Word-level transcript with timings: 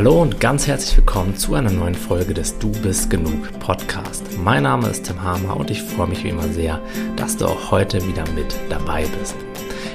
Hallo 0.00 0.22
und 0.22 0.40
ganz 0.40 0.66
herzlich 0.66 0.96
willkommen 0.96 1.36
zu 1.36 1.54
einer 1.54 1.70
neuen 1.70 1.94
Folge 1.94 2.32
des 2.32 2.58
Du 2.58 2.72
bist 2.72 3.10
genug 3.10 3.52
Podcast. 3.58 4.24
Mein 4.42 4.62
Name 4.62 4.88
ist 4.88 5.04
Tim 5.04 5.22
Hamer 5.22 5.54
und 5.58 5.70
ich 5.70 5.82
freue 5.82 6.06
mich 6.06 6.24
wie 6.24 6.30
immer 6.30 6.48
sehr, 6.48 6.80
dass 7.16 7.36
du 7.36 7.44
auch 7.44 7.70
heute 7.70 8.02
wieder 8.08 8.24
mit 8.34 8.46
dabei 8.70 9.04
bist. 9.20 9.36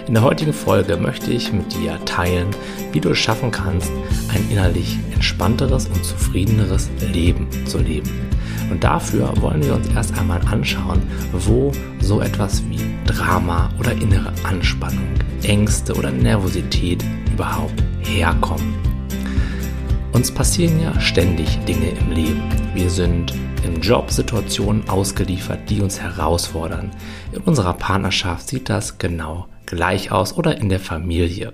In 0.05 0.13
der 0.13 0.21
heutigen 0.21 0.53
Folge 0.53 0.95
möchte 0.97 1.31
ich 1.31 1.51
mit 1.51 1.73
dir 1.73 1.97
teilen, 2.05 2.51
wie 2.91 2.99
du 2.99 3.09
es 3.09 3.17
schaffen 3.17 3.49
kannst, 3.49 3.91
ein 4.31 4.47
innerlich 4.51 4.99
entspannteres 5.11 5.87
und 5.87 6.05
zufriedeneres 6.05 6.87
Leben 7.11 7.47
zu 7.65 7.79
leben. 7.79 8.11
Und 8.69 8.83
dafür 8.83 9.33
wollen 9.41 9.65
wir 9.65 9.73
uns 9.73 9.87
erst 9.87 10.15
einmal 10.19 10.41
anschauen, 10.51 11.01
wo 11.31 11.71
so 11.99 12.21
etwas 12.21 12.61
wie 12.69 12.79
Drama 13.07 13.71
oder 13.79 13.93
innere 13.93 14.31
Anspannung, 14.43 15.15
Ängste 15.41 15.95
oder 15.95 16.11
Nervosität 16.11 17.03
überhaupt 17.33 17.83
herkommen. 18.03 18.94
Uns 20.15 20.31
passieren 20.31 20.81
ja 20.81 20.97
ständig 21.01 21.59
Dinge 21.65 21.89
im 21.89 22.11
Leben. 22.13 22.41
Wir 22.73 22.89
sind 22.89 23.33
in 23.65 23.81
Jobsituationen 23.81 24.87
ausgeliefert, 24.87 25.69
die 25.69 25.81
uns 25.81 25.99
herausfordern. 25.99 26.91
In 27.33 27.41
unserer 27.41 27.73
Partnerschaft 27.73 28.47
sieht 28.47 28.69
das 28.69 28.97
genau 28.97 29.47
gleich 29.65 30.13
aus 30.13 30.37
oder 30.37 30.57
in 30.57 30.69
der 30.69 30.79
Familie 30.79 31.51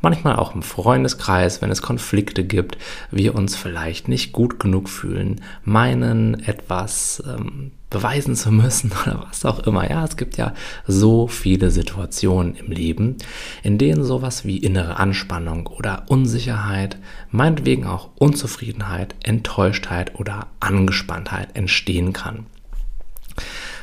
manchmal 0.00 0.36
auch 0.36 0.54
im 0.54 0.62
Freundeskreis, 0.62 1.62
wenn 1.62 1.70
es 1.70 1.82
Konflikte 1.82 2.44
gibt, 2.44 2.78
wir 3.10 3.34
uns 3.34 3.56
vielleicht 3.56 4.08
nicht 4.08 4.32
gut 4.32 4.58
genug 4.58 4.88
fühlen, 4.88 5.40
meinen 5.64 6.42
etwas 6.44 7.22
ähm, 7.26 7.72
beweisen 7.90 8.36
zu 8.36 8.52
müssen 8.52 8.92
oder 9.02 9.26
was 9.28 9.44
auch 9.44 9.60
immer. 9.60 9.90
Ja, 9.90 10.04
es 10.04 10.16
gibt 10.16 10.36
ja 10.36 10.54
so 10.86 11.26
viele 11.26 11.70
Situationen 11.70 12.54
im 12.54 12.70
Leben, 12.70 13.16
in 13.62 13.76
denen 13.76 14.04
sowas 14.04 14.44
wie 14.44 14.58
innere 14.58 14.96
Anspannung 14.96 15.66
oder 15.66 16.04
Unsicherheit, 16.08 16.96
meinetwegen 17.30 17.84
auch 17.86 18.10
Unzufriedenheit, 18.16 19.14
Enttäuschtheit 19.22 20.18
oder 20.18 20.46
Angespanntheit 20.60 21.56
entstehen 21.56 22.12
kann. 22.12 22.46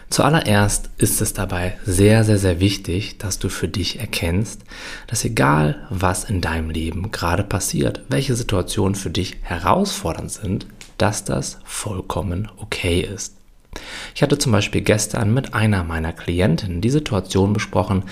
Zuallererst 0.09 0.89
ist 0.97 1.22
es 1.22 1.33
dabei 1.33 1.77
sehr, 1.86 2.23
sehr, 2.23 2.38
sehr 2.38 2.59
wichtig, 2.59 3.17
dass 3.17 3.39
du 3.39 3.50
für 3.50 3.67
dich 3.67 4.00
erkennst, 4.00 4.61
dass 5.08 5.25
egal 5.25 5.86
was 5.89 6.23
in 6.23 6.39
deinem 6.39 6.69
Leben 6.69 7.11
gerade 7.11 7.44
passiert, 7.44 8.02
welche 8.08 8.36
Situationen 8.36 8.95
für 8.95 9.09
dich 9.09 9.38
herausfordernd 9.41 10.31
sind, 10.31 10.66
dass 10.97 11.25
das 11.25 11.59
vollkommen 11.66 12.49
okay 12.58 13.02
ist. 13.02 13.38
Ich 14.16 14.23
hatte 14.23 14.38
zum 14.38 14.52
Beispiel 14.52 14.81
gestern 14.81 15.33
mit 15.33 15.53
einer 15.53 15.83
meiner 15.83 16.14
Klientinnen 16.14 16.81
die 16.81 16.89
Situation 16.89 17.53
besprochen, 17.53 18.03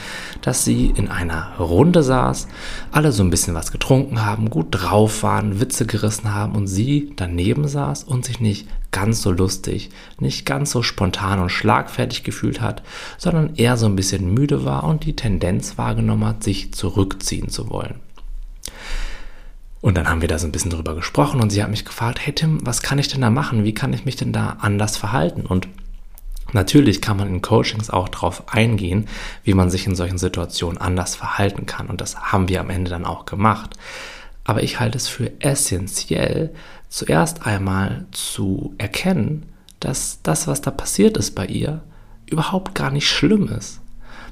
dass 0.41 0.63
sie 0.63 0.93
in 0.95 1.07
einer 1.07 1.55
Runde 1.57 2.03
saß, 2.03 2.47
alle 2.91 3.11
so 3.11 3.23
ein 3.23 3.29
bisschen 3.29 3.55
was 3.55 3.71
getrunken 3.71 4.23
haben, 4.23 4.49
gut 4.49 4.67
drauf 4.69 5.23
waren, 5.23 5.59
Witze 5.59 5.87
gerissen 5.87 6.33
haben 6.33 6.55
und 6.55 6.67
sie 6.67 7.13
daneben 7.15 7.67
saß 7.67 8.03
und 8.03 8.25
sich 8.25 8.39
nicht 8.39 8.67
ganz 8.95 9.21
so 9.21 9.29
lustig, 9.29 9.89
nicht 10.19 10.45
ganz 10.45 10.71
so 10.71 10.81
spontan 10.81 11.39
und 11.39 11.49
schlagfertig 11.49 12.23
gefühlt 12.23 12.61
hat, 12.61 12.81
sondern 13.17 13.55
eher 13.55 13.75
so 13.75 13.87
ein 13.87 13.97
bisschen 13.97 14.33
müde 14.33 14.63
war 14.63 14.85
und 14.85 15.03
die 15.03 15.17
Tendenz 15.17 15.77
wahrgenommen 15.77 16.25
hat, 16.25 16.45
sich 16.45 16.73
zurückziehen 16.73 17.49
zu 17.49 17.69
wollen. 17.69 17.95
Und 19.81 19.97
dann 19.97 20.07
haben 20.07 20.21
wir 20.21 20.29
da 20.29 20.39
so 20.39 20.47
ein 20.47 20.53
bisschen 20.53 20.71
drüber 20.71 20.95
gesprochen 20.95 21.41
und 21.41 21.49
sie 21.49 21.61
hat 21.61 21.69
mich 21.69 21.83
gefragt, 21.83 22.19
hey 22.21 22.33
Tim, 22.33 22.65
was 22.65 22.81
kann 22.81 22.97
ich 22.97 23.09
denn 23.09 23.19
da 23.19 23.29
machen? 23.29 23.65
Wie 23.65 23.73
kann 23.73 23.91
ich 23.91 24.05
mich 24.05 24.15
denn 24.15 24.31
da 24.31 24.57
anders 24.61 24.95
verhalten? 24.95 25.45
Und 25.45 25.67
Natürlich 26.53 27.01
kann 27.01 27.17
man 27.17 27.27
in 27.27 27.41
Coachings 27.41 27.89
auch 27.89 28.07
darauf 28.07 28.53
eingehen, 28.53 29.07
wie 29.43 29.55
man 29.55 29.71
sich 29.71 29.87
in 29.87 29.95
solchen 29.95 30.19
Situationen 30.19 30.77
anders 30.77 31.15
verhalten 31.15 31.65
kann. 31.65 31.87
Und 31.87 32.01
das 32.01 32.15
haben 32.17 32.47
wir 32.47 32.61
am 32.61 32.69
Ende 32.69 32.91
dann 32.91 33.03
auch 33.03 33.25
gemacht. 33.25 33.75
Aber 34.45 34.61
ich 34.61 34.79
halte 34.79 34.95
es 34.95 35.07
für 35.07 35.41
essentiell, 35.41 36.53
zuerst 36.89 37.45
einmal 37.45 38.05
zu 38.11 38.73
erkennen, 38.77 39.47
dass 39.79 40.19
das, 40.23 40.47
was 40.47 40.61
da 40.61 40.71
passiert 40.71 41.17
ist 41.17 41.35
bei 41.35 41.45
ihr, 41.45 41.81
überhaupt 42.25 42.75
gar 42.75 42.91
nicht 42.91 43.07
schlimm 43.09 43.47
ist. 43.47 43.81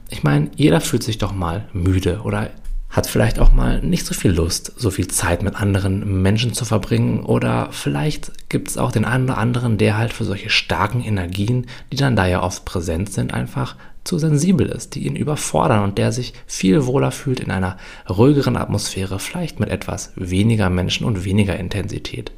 Ich 0.10 0.24
meine, 0.24 0.50
jeder 0.56 0.82
fühlt 0.82 1.04
sich 1.04 1.18
doch 1.18 1.34
mal 1.34 1.68
müde 1.74 2.22
oder 2.24 2.50
hat 2.90 3.08
vielleicht 3.08 3.40
auch 3.40 3.52
mal 3.52 3.82
nicht 3.82 4.06
so 4.06 4.14
viel 4.14 4.32
Lust, 4.32 4.72
so 4.78 4.92
viel 4.92 5.08
Zeit 5.08 5.42
mit 5.42 5.56
anderen 5.56 6.22
Menschen 6.22 6.54
zu 6.54 6.64
verbringen 6.64 7.24
oder 7.24 7.70
vielleicht 7.72 8.50
gibt 8.50 8.70
es 8.70 8.78
auch 8.78 8.92
den 8.92 9.04
einen 9.04 9.26
oder 9.26 9.40
anderen, 9.40 9.80
der 9.80 9.98
halt 9.98 10.14
für 10.14 10.26
solche 10.26 10.52
starken 10.52 11.04
Energien, 11.04 11.66
die 11.92 11.98
dann 11.98 12.16
da 12.16 12.28
ja 12.28 12.44
oft 12.44 12.66
präsent 12.66 13.12
sind, 13.12 13.34
einfach 13.34 13.76
zu 14.04 14.18
sensibel 14.18 14.68
ist, 14.68 14.96
die 14.96 15.06
ihn 15.06 15.16
überfordern 15.16 15.84
und 15.84 15.98
der 15.98 16.12
sich 16.12 16.34
viel 16.46 16.86
wohler 16.86 17.12
fühlt 17.12 17.40
in 17.40 17.52
einer 17.52 17.78
ruhigeren 18.10 18.58
Atmosphäre, 18.58 19.20
vielleicht 19.20 19.60
mit 19.60 19.70
etwas 19.70 20.12
weniger 20.16 20.70
Menschen 20.70 21.06
und 21.06 21.26
weniger 21.26 21.58
Intensität. 21.58 22.32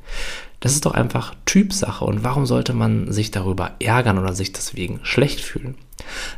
Das 0.60 0.74
ist 0.74 0.86
doch 0.86 0.94
einfach 0.94 1.36
Typsache 1.46 2.06
und 2.06 2.24
warum 2.24 2.46
sollte 2.46 2.74
man 2.74 3.12
sich 3.12 3.32
darüber 3.32 3.72
ärgern 3.80 4.18
oder 4.18 4.34
sich 4.34 4.54
deswegen 4.54 5.00
schlecht 5.04 5.42
fühlen? 5.42 5.76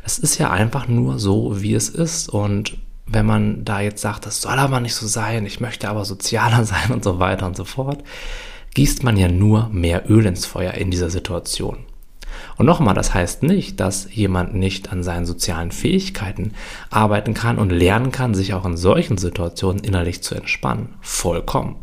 Das 0.02 0.18
ist 0.18 0.38
ja 0.38 0.50
einfach 0.50 0.88
nur 0.88 1.18
so, 1.18 1.62
wie 1.62 1.74
es 1.74 1.88
ist 1.88 2.28
und 2.28 2.76
wenn 3.06 3.26
man 3.26 3.64
da 3.64 3.80
jetzt 3.80 4.02
sagt, 4.02 4.26
das 4.26 4.42
soll 4.42 4.58
aber 4.58 4.80
nicht 4.80 4.94
so 4.94 5.06
sein, 5.06 5.46
ich 5.46 5.60
möchte 5.60 5.88
aber 5.88 6.04
sozialer 6.04 6.64
sein 6.66 6.90
und 6.90 7.04
so 7.04 7.18
weiter 7.18 7.46
und 7.46 7.56
so 7.56 7.64
fort, 7.64 8.02
gießt 8.74 9.02
man 9.02 9.16
ja 9.16 9.28
nur 9.28 9.68
mehr 9.70 10.10
Öl 10.10 10.26
ins 10.26 10.46
Feuer 10.46 10.74
in 10.74 10.90
dieser 10.90 11.10
Situation. 11.10 11.78
Und 12.58 12.66
nochmal, 12.66 12.94
das 12.94 13.14
heißt 13.14 13.44
nicht, 13.44 13.78
dass 13.78 14.12
jemand 14.12 14.54
nicht 14.54 14.92
an 14.92 15.04
seinen 15.04 15.26
sozialen 15.26 15.70
Fähigkeiten 15.70 16.52
arbeiten 16.90 17.32
kann 17.32 17.56
und 17.56 17.70
lernen 17.70 18.10
kann, 18.10 18.34
sich 18.34 18.52
auch 18.52 18.66
in 18.66 18.76
solchen 18.76 19.16
Situationen 19.16 19.84
innerlich 19.84 20.22
zu 20.22 20.34
entspannen. 20.34 20.94
Vollkommen. 21.00 21.76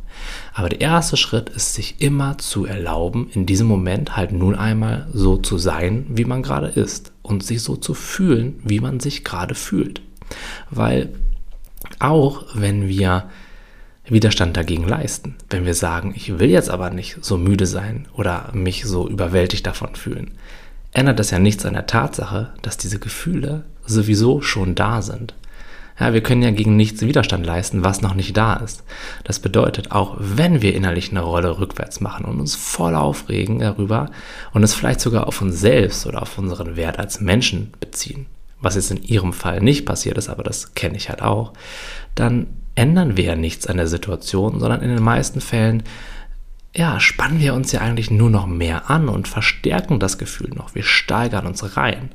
Aber 0.53 0.69
der 0.69 0.81
erste 0.81 1.18
Schritt 1.18 1.50
ist, 1.50 1.74
sich 1.74 2.02
immer 2.02 2.38
zu 2.38 2.66
erlauben, 2.66 3.30
in 3.34 3.46
diesem 3.46 3.68
Moment 3.68 4.18
halt 4.18 4.34
nun 4.34 4.56
einmal 4.56 5.08
so 5.13 5.38
zu 5.38 5.58
sein, 5.58 6.06
wie 6.09 6.25
man 6.25 6.44
gerade 6.44 6.68
ist 6.68 7.13
und 7.22 7.44
sich 7.44 7.62
so 7.62 7.78
zu 7.78 7.94
fühlen, 7.94 8.59
wie 8.63 8.80
man 8.80 9.00
sich 9.00 9.24
gerade 9.24 9.56
fühlt. 9.56 10.02
Weil 10.69 11.09
auch 12.00 12.46
wenn 12.53 12.88
wir 12.88 13.30
Widerstand 14.07 14.56
dagegen 14.56 14.88
leisten, 14.88 15.36
wenn 15.50 15.66
wir 15.66 15.74
sagen, 15.74 16.13
ich 16.16 16.38
will 16.38 16.50
jetzt 16.50 16.69
aber 16.69 16.90
nicht 16.92 17.18
so 17.22 17.38
müde 17.38 17.66
sein 17.66 18.07
oder 18.13 18.52
mich 18.53 18.86
so 18.86 19.07
überwältigt 19.07 19.66
davon 19.66 19.96
fühlen, 19.96 20.31
ändert 20.95 21.19
das 21.19 21.31
ja 21.31 21.39
nichts 21.39 21.66
an 21.66 21.73
der 21.73 21.88
Tatsache, 21.88 22.53
dass 22.61 22.78
diese 22.78 23.00
Gefühle 23.00 23.63
sowieso 23.85 24.41
schon 24.41 24.75
da 24.75 25.01
sind. 25.01 25.33
Ja, 26.00 26.13
wir 26.13 26.22
können 26.22 26.41
ja 26.41 26.51
gegen 26.51 26.75
nichts 26.75 27.01
Widerstand 27.01 27.45
leisten, 27.45 27.83
was 27.85 28.01
noch 28.01 28.16
nicht 28.16 28.35
da 28.35 28.56
ist. 28.56 28.83
Das 29.23 29.39
bedeutet, 29.39 29.91
auch 29.91 30.17
wenn 30.19 30.61
wir 30.61 30.75
innerlich 30.75 31.11
eine 31.11 31.22
Rolle 31.22 31.57
rückwärts 31.57 32.01
machen 32.01 32.25
und 32.25 32.39
uns 32.39 32.56
voll 32.56 32.95
aufregen 32.95 33.59
darüber 33.59 34.09
und 34.51 34.63
es 34.63 34.73
vielleicht 34.73 35.00
sogar 35.00 35.28
auf 35.28 35.41
uns 35.41 35.59
selbst 35.59 36.06
oder 36.06 36.22
auf 36.22 36.38
unseren 36.38 36.75
Wert 36.75 37.00
als 37.00 37.22
Menschen 37.22 37.72
beziehen, 37.79 38.25
was 38.59 38.75
jetzt 38.75 38.91
in 38.91 39.03
ihrem 39.03 39.31
Fall 39.31 39.62
nicht 39.62 39.85
passiert 39.85 40.17
ist, 40.17 40.27
aber 40.27 40.44
das 40.44 40.75
kenne 40.75 40.97
ich 40.97 41.07
halt 41.09 41.22
auch, 41.22 41.53
dann 42.13 42.47
ändern 42.75 43.16
wir 43.16 43.23
ja 43.23 43.35
nichts 43.38 43.66
an 43.67 43.77
der 43.77 43.88
Situation, 43.88 44.59
sondern 44.59 44.81
in 44.81 44.89
den 44.89 45.03
meisten 45.03 45.39
Fällen 45.39 45.83
ja, 46.75 47.00
spannen 47.00 47.40
wir 47.40 47.53
uns 47.53 47.72
ja 47.72 47.80
eigentlich 47.80 48.12
nur 48.12 48.30
noch 48.30 48.47
mehr 48.47 48.90
an 48.90 49.08
und 49.08 49.28
verstärken 49.28 50.00
das 50.00 50.18
Gefühl 50.18 50.50
noch. 50.53 50.75
Wir 50.75 50.84
steigern 50.84 51.47
uns 51.47 51.78
rein. 51.78 52.12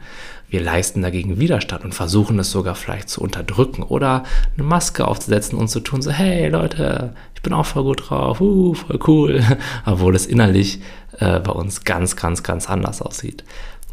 Wir 0.50 0.60
leisten 0.60 1.00
dagegen 1.00 1.38
Widerstand 1.38 1.84
und 1.84 1.94
versuchen 1.94 2.38
es 2.38 2.50
sogar 2.50 2.74
vielleicht 2.74 3.08
zu 3.08 3.22
unterdrücken 3.22 3.82
oder 3.82 4.24
eine 4.56 4.66
Maske 4.66 5.06
aufzusetzen 5.06 5.58
und 5.58 5.68
zu 5.68 5.80
tun, 5.80 6.02
so, 6.02 6.10
hey 6.10 6.48
Leute, 6.48 7.14
ich 7.34 7.42
bin 7.42 7.52
auch 7.52 7.64
voll 7.64 7.84
gut 7.84 8.10
drauf, 8.10 8.40
uh, 8.40 8.74
voll 8.74 8.98
cool, 9.06 9.44
obwohl 9.86 10.14
es 10.14 10.26
innerlich 10.26 10.80
äh, 11.18 11.38
bei 11.40 11.52
uns 11.52 11.84
ganz, 11.84 12.16
ganz, 12.16 12.42
ganz 12.42 12.68
anders 12.68 13.00
aussieht. 13.00 13.44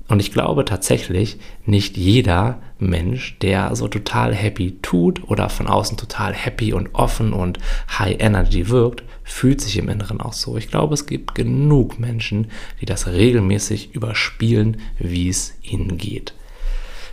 Und 0.07 0.21
ich 0.21 0.31
glaube 0.31 0.63
tatsächlich, 0.63 1.37
nicht 1.65 1.97
jeder 1.97 2.61
Mensch, 2.79 3.37
der 3.39 3.75
so 3.75 3.87
total 3.87 4.33
happy 4.33 4.77
tut 4.81 5.29
oder 5.29 5.49
von 5.49 5.67
außen 5.67 5.97
total 5.97 6.33
happy 6.33 6.73
und 6.73 6.95
offen 6.95 7.33
und 7.33 7.59
high 7.99 8.15
energy 8.19 8.69
wirkt, 8.69 9.03
fühlt 9.23 9.59
sich 9.59 9.77
im 9.77 9.89
Inneren 9.89 10.21
auch 10.21 10.33
so. 10.33 10.57
Ich 10.57 10.69
glaube, 10.69 10.93
es 10.93 11.05
gibt 11.05 11.35
genug 11.35 11.99
Menschen, 11.99 12.47
die 12.79 12.85
das 12.85 13.07
regelmäßig 13.07 13.93
überspielen, 13.93 14.77
wie 14.97 15.27
es 15.27 15.53
ihnen 15.61 15.97
geht. 15.97 16.33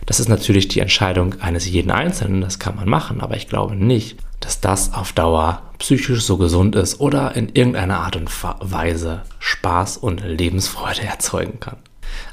Das 0.05 0.19
ist 0.19 0.29
natürlich 0.29 0.67
die 0.67 0.79
Entscheidung 0.79 1.41
eines 1.41 1.67
jeden 1.67 1.91
Einzelnen, 1.91 2.41
das 2.41 2.59
kann 2.59 2.75
man 2.75 2.87
machen, 2.87 3.21
aber 3.21 3.35
ich 3.35 3.47
glaube 3.47 3.75
nicht, 3.75 4.17
dass 4.39 4.61
das 4.61 4.93
auf 4.93 5.13
Dauer 5.13 5.63
psychisch 5.79 6.23
so 6.23 6.37
gesund 6.37 6.75
ist 6.75 6.99
oder 6.99 7.35
in 7.35 7.49
irgendeiner 7.49 8.01
Art 8.01 8.15
und 8.15 8.29
Weise 8.59 9.23
Spaß 9.39 9.97
und 9.97 10.23
Lebensfreude 10.23 11.01
erzeugen 11.07 11.59
kann. 11.59 11.77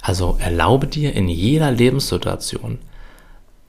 Also 0.00 0.36
erlaube 0.38 0.86
dir 0.86 1.14
in 1.14 1.28
jeder 1.28 1.70
Lebenssituation 1.70 2.78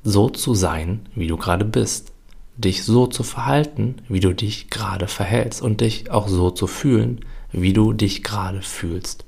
so 0.04 0.30
zu 0.30 0.54
sein, 0.54 1.08
wie 1.16 1.28
du 1.28 1.38
gerade 1.38 1.66
bist, 1.66 2.12
dich 2.56 2.84
so 2.84 3.08
zu 3.08 3.24
verhalten, 3.24 3.96
wie 4.08 4.20
du 4.20 4.34
dich 4.34 4.70
gerade 4.70 5.08
verhältst 5.08 5.62
und 5.62 5.82
dich 5.82 6.12
auch 6.12 6.28
so 6.28 6.52
zu 6.52 6.68
fühlen, 6.68 7.22
wie 7.52 7.74
du 7.74 7.94
dich 7.94 8.24
gerade 8.24 8.62
fühlst. 8.62 9.26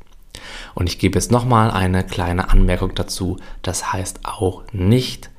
Und 0.73 0.87
ich 0.87 0.99
gebe 0.99 1.17
jetzt 1.17 1.31
nochmal 1.31 1.71
eine 1.71 2.03
kleine 2.03 2.49
Anmerkung 2.49 2.93
dazu. 2.93 3.37
Das 3.61 3.93
heißt 3.93 4.21
auch 4.23 4.63
nicht 4.73 5.29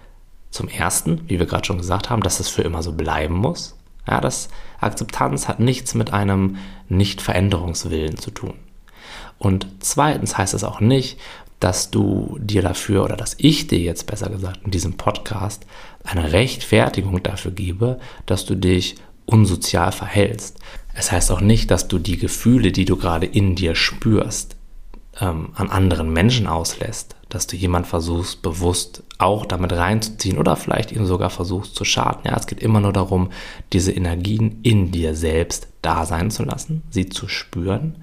zum 0.50 0.68
ersten, 0.68 1.28
wie 1.28 1.38
wir 1.38 1.46
gerade 1.46 1.66
schon 1.66 1.78
gesagt 1.78 2.10
haben, 2.10 2.22
dass 2.22 2.40
es 2.40 2.48
für 2.48 2.62
immer 2.62 2.82
so 2.82 2.92
bleiben 2.92 3.34
muss. 3.34 3.76
Ja, 4.08 4.20
das 4.20 4.48
Akzeptanz 4.80 5.48
hat 5.48 5.60
nichts 5.60 5.94
mit 5.94 6.12
einem 6.12 6.56
Nicht-Veränderungswillen 6.88 8.16
zu 8.16 8.30
tun. 8.30 8.54
Und 9.38 9.66
zweitens 9.80 10.38
heißt 10.38 10.54
es 10.54 10.64
auch 10.64 10.80
nicht, 10.80 11.18
dass 11.60 11.90
du 11.90 12.38
dir 12.40 12.62
dafür 12.62 13.04
oder 13.04 13.16
dass 13.16 13.34
ich 13.38 13.66
dir 13.66 13.78
jetzt 13.78 14.06
besser 14.06 14.28
gesagt 14.30 14.60
in 14.64 14.70
diesem 14.70 14.94
Podcast 14.94 15.64
eine 16.04 16.32
Rechtfertigung 16.32 17.22
dafür 17.22 17.50
gebe, 17.50 17.98
dass 18.26 18.44
du 18.44 18.54
dich 18.54 18.96
unsozial 19.24 19.92
verhältst. 19.92 20.58
Es 20.94 21.12
heißt 21.12 21.30
auch 21.30 21.40
nicht, 21.40 21.70
dass 21.70 21.88
du 21.88 21.98
die 21.98 22.18
Gefühle, 22.18 22.72
die 22.72 22.84
du 22.84 22.96
gerade 22.96 23.26
in 23.26 23.54
dir 23.54 23.74
spürst, 23.74 24.56
ähm, 25.20 25.50
an 25.54 25.70
anderen 25.70 26.12
Menschen 26.12 26.46
auslässt, 26.46 27.16
dass 27.28 27.46
du 27.46 27.56
jemand 27.56 27.86
versuchst, 27.86 28.42
bewusst 28.42 29.02
auch 29.18 29.46
damit 29.46 29.72
reinzuziehen 29.72 30.38
oder 30.38 30.56
vielleicht 30.56 30.92
ihm 30.92 31.06
sogar 31.06 31.30
versuchst 31.30 31.74
zu 31.74 31.84
schaden. 31.84 32.22
Ja, 32.24 32.36
es 32.36 32.46
geht 32.46 32.60
immer 32.60 32.80
nur 32.80 32.92
darum, 32.92 33.30
diese 33.72 33.92
Energien 33.92 34.60
in 34.62 34.92
dir 34.92 35.16
selbst 35.16 35.68
da 35.82 36.04
sein 36.04 36.30
zu 36.30 36.44
lassen, 36.44 36.82
sie 36.90 37.08
zu 37.08 37.28
spüren 37.28 37.96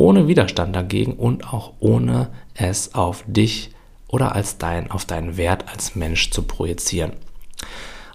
ohne 0.00 0.28
Widerstand 0.28 0.74
dagegen 0.74 1.12
und 1.12 1.52
auch 1.52 1.74
ohne 1.78 2.30
es 2.54 2.94
auf 2.94 3.22
dich 3.26 3.70
oder 4.08 4.34
als 4.34 4.56
dein, 4.56 4.90
auf 4.90 5.04
deinen 5.04 5.36
Wert 5.36 5.68
als 5.70 5.94
Mensch 5.94 6.30
zu 6.30 6.42
projizieren. 6.42 7.12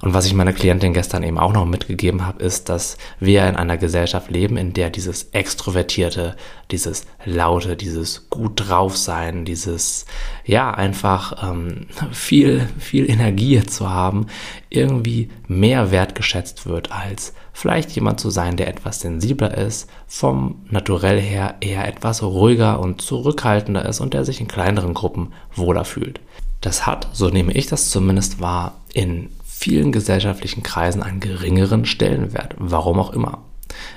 Und 0.02 0.14
was 0.14 0.26
ich 0.26 0.34
meiner 0.34 0.54
Klientin 0.54 0.94
gestern 0.94 1.24
eben 1.24 1.38
auch 1.38 1.54
noch 1.54 1.66
mitgegeben 1.66 2.26
habe, 2.26 2.44
ist, 2.44 2.70
dass 2.70 2.98
wir 3.20 3.48
in 3.48 3.56
einer 3.56 3.78
Gesellschaft 3.78 4.30
leben, 4.30 4.58
in 4.58 4.74
der 4.74 4.90
dieses 4.90 5.30
Extrovertierte, 5.32 6.36
dieses 6.72 7.06
Laute, 7.24 7.76
dieses 7.76 8.30
gut 8.30 8.68
drauf 8.68 8.98
sein, 8.98 9.46
dieses, 9.46 10.06
ja, 10.46 10.72
einfach 10.72 11.50
ähm, 11.50 11.88
viel, 12.12 12.68
viel 12.80 13.10
Energie 13.10 13.64
zu 13.64 13.90
haben, 13.90 14.28
irgendwie 14.70 15.30
mehr 15.48 15.92
wertgeschätzt 15.92 16.68
wird 16.68 16.92
als 16.92 17.34
vielleicht 17.56 17.92
jemand 17.92 18.20
zu 18.20 18.30
sein, 18.30 18.58
der 18.58 18.68
etwas 18.68 19.00
sensibler 19.00 19.58
ist, 19.58 19.90
vom 20.08 20.66
Naturell 20.70 21.22
her 21.22 21.56
eher 21.62 21.88
etwas 21.88 22.22
ruhiger 22.22 22.82
und 22.82 23.02
zurückhaltender 23.02 23.86
ist 23.86 24.02
und 24.02 24.14
der 24.14 24.26
sich 24.26 24.42
in 24.42 24.48
kleineren 24.48 24.94
Gruppen 24.94 25.32
wohler 25.54 25.86
fühlt. 25.86 26.20
Das 26.60 26.86
hat, 26.86 27.08
so 27.14 27.30
nehme 27.30 27.54
ich 27.54 27.68
das 27.68 27.90
zumindest 27.90 28.42
wahr, 28.42 28.82
in 28.94 29.30
vielen 29.58 29.92
gesellschaftlichen 29.92 30.64
Kreisen 30.64 31.02
einen 31.02 31.20
geringeren 31.20 31.86
Stellenwert, 31.86 32.56
warum 32.58 33.00
auch 33.00 33.14
immer. 33.14 33.40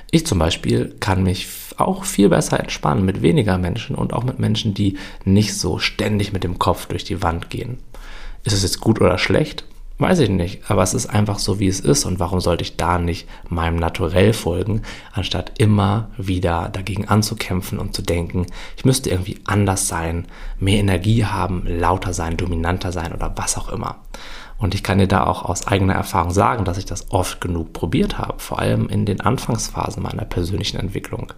Ich 0.09 0.25
zum 0.25 0.39
Beispiel 0.39 0.95
kann 0.99 1.21
mich 1.23 1.47
auch 1.77 2.05
viel 2.05 2.29
besser 2.29 2.59
entspannen 2.59 3.05
mit 3.05 3.21
weniger 3.21 3.57
Menschen 3.57 3.95
und 3.95 4.13
auch 4.13 4.23
mit 4.23 4.39
Menschen, 4.39 4.73
die 4.73 4.97
nicht 5.25 5.55
so 5.55 5.77
ständig 5.77 6.33
mit 6.33 6.43
dem 6.43 6.59
Kopf 6.59 6.87
durch 6.87 7.03
die 7.03 7.21
Wand 7.21 7.49
gehen. 7.49 7.77
Ist 8.43 8.53
es 8.53 8.63
jetzt 8.63 8.79
gut 8.79 8.99
oder 8.99 9.17
schlecht? 9.17 9.65
Weiß 9.97 10.19
ich 10.19 10.29
nicht, 10.29 10.71
aber 10.71 10.81
es 10.81 10.93
ist 10.93 11.07
einfach 11.07 11.39
so, 11.39 11.59
wie 11.59 11.67
es 11.67 11.81
ist 11.81 12.05
und 12.05 12.19
warum 12.19 12.39
sollte 12.39 12.63
ich 12.63 12.77
da 12.77 12.97
nicht 12.97 13.27
meinem 13.49 13.75
Naturell 13.75 14.31
folgen, 14.31 14.83
anstatt 15.11 15.59
immer 15.59 16.09
wieder 16.17 16.69
dagegen 16.69 17.09
anzukämpfen 17.09 17.79
und 17.79 17.93
zu 17.93 18.01
denken, 18.01 18.45
ich 18.77 18.85
müsste 18.85 19.09
irgendwie 19.09 19.39
anders 19.43 19.89
sein, 19.89 20.25
mehr 20.57 20.79
Energie 20.79 21.25
haben, 21.25 21.63
lauter 21.67 22.13
sein, 22.13 22.37
dominanter 22.37 22.93
sein 22.93 23.13
oder 23.13 23.33
was 23.35 23.57
auch 23.57 23.67
immer. 23.67 23.97
Und 24.59 24.75
ich 24.75 24.83
kann 24.83 24.97
dir 24.97 25.07
da 25.07 25.25
auch 25.25 25.43
aus 25.43 25.67
eigener 25.67 25.93
Erfahrung 25.93 26.31
sagen, 26.31 26.65
dass 26.65 26.77
ich 26.77 26.85
das 26.85 27.11
oft 27.11 27.39
genug 27.41 27.73
probiert 27.73 28.17
habe, 28.17 28.39
vor 28.39 28.59
allem 28.59 28.89
in 28.89 29.05
den 29.05 29.21
Anfangsphasen 29.21 30.03
meiner 30.03 30.25
persönlichen 30.25 30.77
Entwicklung. 30.77 31.33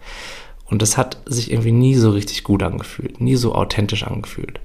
Und 0.65 0.81
das 0.81 0.97
hat 0.97 1.21
sich 1.25 1.51
irgendwie 1.51 1.71
nie 1.71 1.95
so 1.95 2.11
richtig 2.11 2.43
gut 2.43 2.63
angefühlt, 2.63 3.21
nie 3.21 3.35
so 3.35 3.53
authentisch 3.53 4.03
angefühlt. 4.03 4.59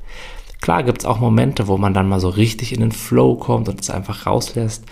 Klar 0.62 0.84
gibt 0.84 1.00
es 1.00 1.04
auch 1.04 1.20
Momente, 1.20 1.68
wo 1.68 1.76
man 1.76 1.94
dann 1.94 2.08
mal 2.08 2.20
so 2.20 2.30
richtig 2.30 2.72
in 2.72 2.80
den 2.80 2.92
Flow 2.92 3.34
kommt 3.34 3.68
und 3.68 3.80
es 3.80 3.90
einfach 3.90 4.26
rauslässt, 4.26 4.84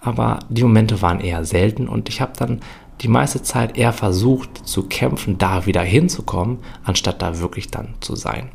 aber 0.00 0.38
die 0.48 0.62
Momente 0.62 1.02
waren 1.02 1.20
eher 1.20 1.44
selten 1.44 1.88
und 1.88 2.08
ich 2.08 2.20
habe 2.20 2.32
dann 2.36 2.60
die 3.02 3.08
meiste 3.08 3.42
Zeit 3.42 3.76
eher 3.76 3.92
versucht 3.92 4.66
zu 4.66 4.84
kämpfen, 4.84 5.38
da 5.38 5.66
wieder 5.66 5.82
hinzukommen, 5.82 6.58
anstatt 6.84 7.20
da 7.20 7.38
wirklich 7.38 7.70
dann 7.70 7.94
zu 8.00 8.16
sein. 8.16 8.50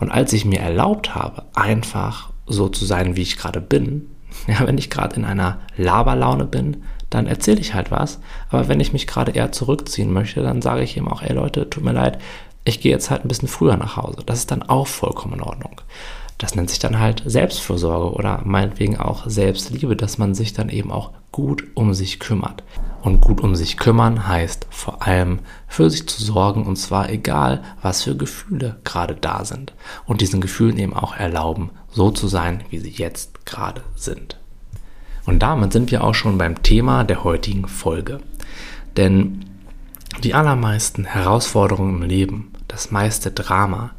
Und 0.00 0.10
als 0.10 0.32
ich 0.32 0.44
mir 0.44 0.60
erlaubt 0.60 1.14
habe, 1.14 1.44
einfach 1.54 2.30
so 2.46 2.68
zu 2.68 2.84
sein, 2.84 3.16
wie 3.16 3.22
ich 3.22 3.36
gerade 3.36 3.60
bin, 3.60 4.08
ja, 4.46 4.66
wenn 4.66 4.78
ich 4.78 4.90
gerade 4.90 5.16
in 5.16 5.24
einer 5.24 5.60
Laberlaune 5.76 6.44
bin, 6.44 6.82
dann 7.10 7.26
erzähle 7.26 7.60
ich 7.60 7.74
halt 7.74 7.90
was. 7.90 8.20
Aber 8.50 8.68
wenn 8.68 8.80
ich 8.80 8.92
mich 8.92 9.06
gerade 9.06 9.32
eher 9.32 9.52
zurückziehen 9.52 10.12
möchte, 10.12 10.42
dann 10.42 10.62
sage 10.62 10.82
ich 10.82 10.96
ihm 10.96 11.08
auch, 11.08 11.22
ey 11.22 11.32
Leute, 11.32 11.70
tut 11.70 11.84
mir 11.84 11.92
leid, 11.92 12.18
ich 12.64 12.80
gehe 12.80 12.92
jetzt 12.92 13.10
halt 13.10 13.24
ein 13.24 13.28
bisschen 13.28 13.48
früher 13.48 13.76
nach 13.76 13.96
Hause. 13.96 14.22
Das 14.26 14.38
ist 14.38 14.50
dann 14.50 14.62
auch 14.62 14.86
vollkommen 14.86 15.34
in 15.34 15.42
Ordnung. 15.42 15.80
Das 16.38 16.54
nennt 16.54 16.70
sich 16.70 16.78
dann 16.78 16.98
halt 16.98 17.22
Selbstfürsorge 17.24 18.16
oder 18.16 18.40
meinetwegen 18.44 18.98
auch 18.98 19.28
Selbstliebe, 19.28 19.94
dass 19.96 20.18
man 20.18 20.34
sich 20.34 20.52
dann 20.52 20.68
eben 20.68 20.90
auch 20.90 21.12
gut 21.30 21.64
um 21.74 21.94
sich 21.94 22.18
kümmert. 22.18 22.64
Und 23.04 23.20
gut 23.20 23.42
um 23.42 23.54
sich 23.54 23.76
kümmern 23.76 24.28
heißt 24.28 24.66
vor 24.70 25.06
allem 25.06 25.40
für 25.68 25.90
sich 25.90 26.08
zu 26.08 26.24
sorgen 26.24 26.64
und 26.64 26.76
zwar 26.76 27.10
egal, 27.10 27.62
was 27.82 28.02
für 28.02 28.16
Gefühle 28.16 28.76
gerade 28.82 29.14
da 29.14 29.44
sind. 29.44 29.74
Und 30.06 30.22
diesen 30.22 30.40
Gefühlen 30.40 30.78
eben 30.78 30.94
auch 30.94 31.14
erlauben, 31.14 31.68
so 31.90 32.10
zu 32.10 32.28
sein, 32.28 32.64
wie 32.70 32.78
sie 32.78 32.88
jetzt 32.88 33.44
gerade 33.44 33.82
sind. 33.94 34.38
Und 35.26 35.42
damit 35.42 35.74
sind 35.74 35.90
wir 35.90 36.02
auch 36.02 36.14
schon 36.14 36.38
beim 36.38 36.62
Thema 36.62 37.04
der 37.04 37.24
heutigen 37.24 37.68
Folge. 37.68 38.20
Denn 38.96 39.44
die 40.22 40.32
allermeisten 40.32 41.04
Herausforderungen 41.04 42.02
im 42.02 42.08
Leben 42.08 42.52
das 42.68 42.90
meiste 42.90 43.30
Drama, 43.30 43.90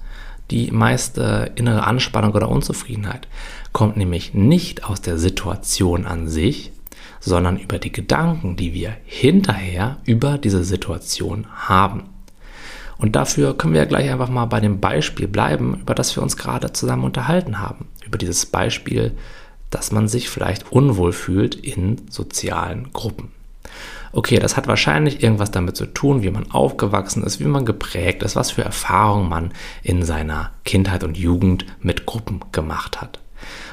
die 0.50 0.72
meiste 0.72 1.52
innere 1.54 1.86
Anspannung 1.86 2.34
oder 2.34 2.50
Unzufriedenheit 2.50 3.28
kommt 3.72 3.98
nämlich 3.98 4.34
nicht 4.34 4.84
aus 4.84 5.00
der 5.00 5.20
Situation 5.20 6.08
an 6.08 6.28
sich, 6.28 6.72
sondern 7.26 7.58
über 7.58 7.80
die 7.80 7.92
Gedanken, 7.92 8.56
die 8.56 8.74
wir 8.74 8.96
hinterher 9.04 9.98
über 10.06 10.38
diese 10.38 10.64
Situation 10.64 11.48
haben. 11.54 12.04
Und 12.98 13.18
dafür 13.18 13.58
können 13.58 13.74
wir 13.74 13.82
ja 13.82 13.88
gleich 13.88 14.10
einfach 14.10 14.30
mal 14.30 14.46
bei 14.46 14.62
dem 14.62 14.80
Beispiel 14.80 15.28
bleiben, 15.28 15.80
über 15.82 15.94
das 15.94 16.16
wir 16.16 16.24
uns 16.24 16.38
gerade 16.38 16.72
zusammen 16.72 17.04
unterhalten 17.04 17.60
haben. 17.60 17.88
Über 18.06 18.18
dieses 18.18 18.46
Beispiel, 18.46 19.12
dass 19.70 19.92
man 19.92 20.08
sich 20.08 20.30
vielleicht 20.30 20.72
unwohl 20.72 21.12
fühlt 21.12 21.56
in 21.56 22.04
sozialen 22.10 22.94
Gruppen 22.94 23.32
okay, 24.16 24.40
das 24.40 24.56
hat 24.56 24.68
wahrscheinlich 24.68 25.22
irgendwas 25.22 25.52
damit 25.52 25.76
zu 25.76 25.86
tun, 25.86 26.24
wie 26.24 26.32
man 26.32 26.50
aufgewachsen 26.50 27.24
ist, 27.24 27.40
wie 27.40 27.46
man 27.46 27.66
geprägt 27.66 28.24
ist, 28.24 28.36
was 28.36 28.52
für 28.52 28.64
Erfahrungen 28.64 29.30
man 29.30 29.52
in 29.84 30.04
seiner 30.04 30.52
Kindheit 30.64 31.04
und 31.04 31.18
Jugend 31.18 31.66
mit 31.82 32.06
Gruppen 32.06 32.40
gemacht 32.52 33.02
hat. 33.02 33.20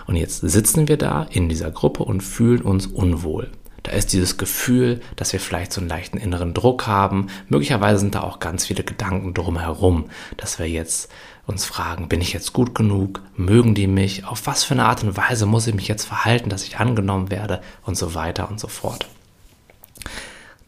Und 0.06 0.16
jetzt 0.16 0.40
sitzen 0.40 0.88
wir 0.88 0.96
da 0.96 1.26
in 1.31 1.49
dieser 1.49 1.70
Gruppe 1.70 2.04
und 2.04 2.22
fühlen 2.22 2.62
uns 2.62 2.87
unwohl. 2.87 3.50
Da 3.82 3.93
ist 3.93 4.12
dieses 4.12 4.37
Gefühl, 4.37 5.00
dass 5.16 5.32
wir 5.32 5.40
vielleicht 5.40 5.72
so 5.72 5.81
einen 5.81 5.88
leichten 5.88 6.16
inneren 6.16 6.54
Druck 6.54 6.87
haben. 6.87 7.26
Möglicherweise 7.48 7.98
sind 7.98 8.15
da 8.15 8.22
auch 8.22 8.38
ganz 8.38 8.67
viele 8.67 8.84
Gedanken 8.84 9.34
drumherum, 9.34 10.06
dass 10.36 10.58
wir 10.58 10.69
jetzt 10.69 11.10
uns 11.46 11.65
fragen, 11.65 12.08
bin 12.08 12.20
ich 12.20 12.32
jetzt 12.32 12.53
gut 12.53 12.74
genug? 12.74 13.22
Mögen 13.34 13.74
die 13.74 13.88
mich? 13.88 14.24
Auf 14.24 14.46
was 14.46 14.62
für 14.62 14.74
eine 14.74 14.84
Art 14.84 15.03
und 15.03 15.17
Weise 15.17 15.46
muss 15.46 15.67
ich 15.67 15.74
mich 15.74 15.88
jetzt 15.88 16.05
verhalten, 16.05 16.48
dass 16.48 16.62
ich 16.62 16.79
angenommen 16.79 17.31
werde? 17.31 17.60
Und 17.84 17.96
so 17.96 18.15
weiter 18.15 18.48
und 18.48 18.60
so 18.60 18.69
fort. 18.69 19.08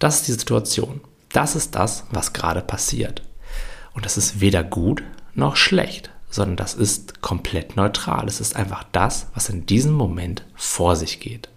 Das 0.00 0.16
ist 0.16 0.28
die 0.28 0.32
Situation. 0.32 1.00
Das 1.32 1.54
ist 1.54 1.76
das, 1.76 2.04
was 2.10 2.32
gerade 2.32 2.62
passiert. 2.62 3.22
Und 3.94 4.04
das 4.04 4.16
ist 4.16 4.40
weder 4.40 4.64
gut 4.64 5.04
noch 5.34 5.56
schlecht, 5.56 6.10
sondern 6.34 6.56
das 6.56 6.74
ist 6.74 7.22
komplett 7.22 7.76
neutral. 7.76 8.26
Es 8.26 8.40
ist 8.40 8.56
einfach 8.56 8.82
das, 8.90 9.28
was 9.34 9.48
in 9.48 9.66
diesem 9.66 9.92
Moment 9.92 10.44
vor 10.56 10.96
sich 10.96 11.20
geht. 11.20 11.48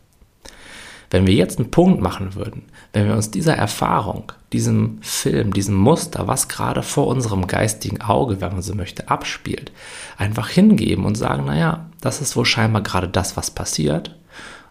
Wenn 1.09 1.25
wir 1.25 1.33
jetzt 1.33 1.57
einen 1.57 1.71
Punkt 1.71 1.99
machen 1.99 2.35
würden, 2.35 2.63
wenn 2.93 3.07
wir 3.07 3.15
uns 3.15 3.31
dieser 3.31 3.55
Erfahrung, 3.55 4.33
diesem 4.53 4.99
Film, 5.01 5.51
diesem 5.51 5.73
Muster, 5.73 6.27
was 6.27 6.47
gerade 6.47 6.83
vor 6.83 7.07
unserem 7.07 7.47
geistigen 7.47 8.01
Auge, 8.01 8.39
wenn 8.39 8.51
man 8.51 8.61
so 8.61 8.75
möchte, 8.75 9.09
abspielt, 9.09 9.71
einfach 10.15 10.49
hingeben 10.49 11.05
und 11.05 11.15
sagen, 11.15 11.45
naja, 11.45 11.87
das 12.01 12.21
ist 12.21 12.35
wohl 12.35 12.45
scheinbar 12.45 12.83
gerade 12.83 13.07
das, 13.07 13.35
was 13.35 13.49
passiert. 13.49 14.15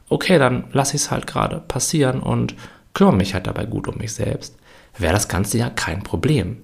Okay, 0.09 0.39
dann 0.39 0.67
lasse 0.71 0.95
ich 0.95 1.03
es 1.03 1.11
halt 1.11 1.27
gerade 1.27 1.59
passieren 1.67 2.21
und 2.21 2.55
kümmere 2.95 3.17
mich 3.17 3.35
halt 3.35 3.49
dabei 3.49 3.65
gut 3.65 3.89
um 3.89 3.99
mich 3.99 4.13
selbst, 4.13 4.57
wäre 4.99 5.15
das 5.15 5.27
Ganze 5.27 5.59
ja 5.59 5.69
kein 5.69 6.05
Problem. 6.05 6.59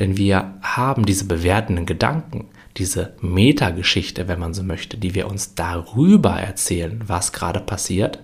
Denn 0.00 0.16
wir 0.16 0.54
haben 0.60 1.06
diese 1.06 1.26
bewertenden 1.26 1.86
Gedanken, 1.86 2.48
diese 2.76 3.14
Metageschichte, 3.20 4.28
wenn 4.28 4.38
man 4.38 4.54
so 4.54 4.62
möchte, 4.62 4.96
die 4.96 5.14
wir 5.14 5.28
uns 5.28 5.54
darüber 5.54 6.32
erzählen, 6.32 7.02
was 7.06 7.32
gerade 7.32 7.60
passiert, 7.60 8.20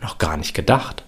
noch 0.00 0.18
gar 0.18 0.36
nicht 0.36 0.54
gedacht. 0.54 1.04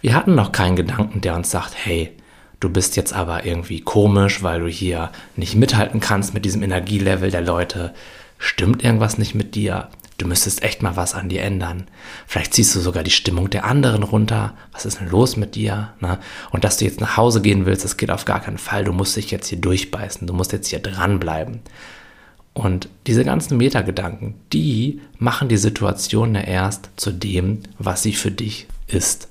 Wir 0.00 0.14
hatten 0.14 0.34
noch 0.34 0.52
keinen 0.52 0.76
Gedanken, 0.76 1.20
der 1.20 1.34
uns 1.34 1.50
sagt, 1.50 1.74
hey, 1.74 2.12
du 2.60 2.70
bist 2.70 2.96
jetzt 2.96 3.12
aber 3.12 3.44
irgendwie 3.44 3.80
komisch, 3.80 4.42
weil 4.42 4.60
du 4.60 4.68
hier 4.68 5.10
nicht 5.36 5.56
mithalten 5.56 6.00
kannst 6.00 6.34
mit 6.34 6.44
diesem 6.44 6.62
Energielevel 6.62 7.30
der 7.30 7.42
Leute. 7.42 7.94
Stimmt 8.38 8.82
irgendwas 8.82 9.18
nicht 9.18 9.34
mit 9.34 9.54
dir? 9.54 9.88
du 10.18 10.26
müsstest 10.26 10.62
echt 10.62 10.82
mal 10.82 10.96
was 10.96 11.14
an 11.14 11.28
dir 11.28 11.42
ändern. 11.42 11.86
Vielleicht 12.26 12.54
ziehst 12.54 12.74
du 12.74 12.80
sogar 12.80 13.02
die 13.02 13.10
Stimmung 13.10 13.50
der 13.50 13.64
anderen 13.64 14.02
runter. 14.02 14.54
Was 14.72 14.86
ist 14.86 15.00
denn 15.00 15.10
los 15.10 15.36
mit 15.36 15.54
dir? 15.54 15.92
Ne? 16.00 16.18
Und 16.50 16.64
dass 16.64 16.78
du 16.78 16.84
jetzt 16.84 17.00
nach 17.00 17.16
Hause 17.16 17.42
gehen 17.42 17.66
willst, 17.66 17.84
das 17.84 17.96
geht 17.96 18.10
auf 18.10 18.24
gar 18.24 18.40
keinen 18.40 18.58
Fall. 18.58 18.84
Du 18.84 18.92
musst 18.92 19.16
dich 19.16 19.30
jetzt 19.30 19.48
hier 19.48 19.60
durchbeißen. 19.60 20.26
Du 20.26 20.32
musst 20.32 20.52
jetzt 20.52 20.68
hier 20.68 20.80
dranbleiben. 20.80 21.60
Und 22.56 22.88
diese 23.06 23.22
ganzen 23.22 23.58
Metagedanken, 23.58 24.32
die 24.50 25.02
machen 25.18 25.50
die 25.50 25.58
Situation 25.58 26.34
ja 26.34 26.40
erst 26.40 26.88
zu 26.96 27.12
dem, 27.12 27.58
was 27.78 28.02
sie 28.02 28.14
für 28.14 28.30
dich 28.30 28.66
ist. 28.86 29.28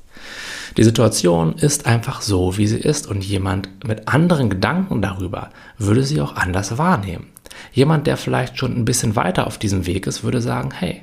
Die 0.77 0.83
Situation 0.83 1.53
ist 1.53 1.87
einfach 1.87 2.21
so, 2.21 2.59
wie 2.59 2.67
sie 2.67 2.77
ist 2.77 3.07
und 3.07 3.25
jemand 3.25 3.83
mit 3.83 4.07
anderen 4.07 4.51
Gedanken 4.51 5.01
darüber 5.01 5.49
würde 5.79 6.03
sie 6.03 6.21
auch 6.21 6.35
anders 6.35 6.77
wahrnehmen. 6.77 7.25
Jemand, 7.73 8.05
der 8.05 8.17
vielleicht 8.17 8.59
schon 8.59 8.77
ein 8.77 8.85
bisschen 8.85 9.15
weiter 9.15 9.47
auf 9.47 9.57
diesem 9.57 9.87
Weg 9.87 10.05
ist, 10.05 10.23
würde 10.23 10.39
sagen, 10.39 10.69
hey, 10.69 11.01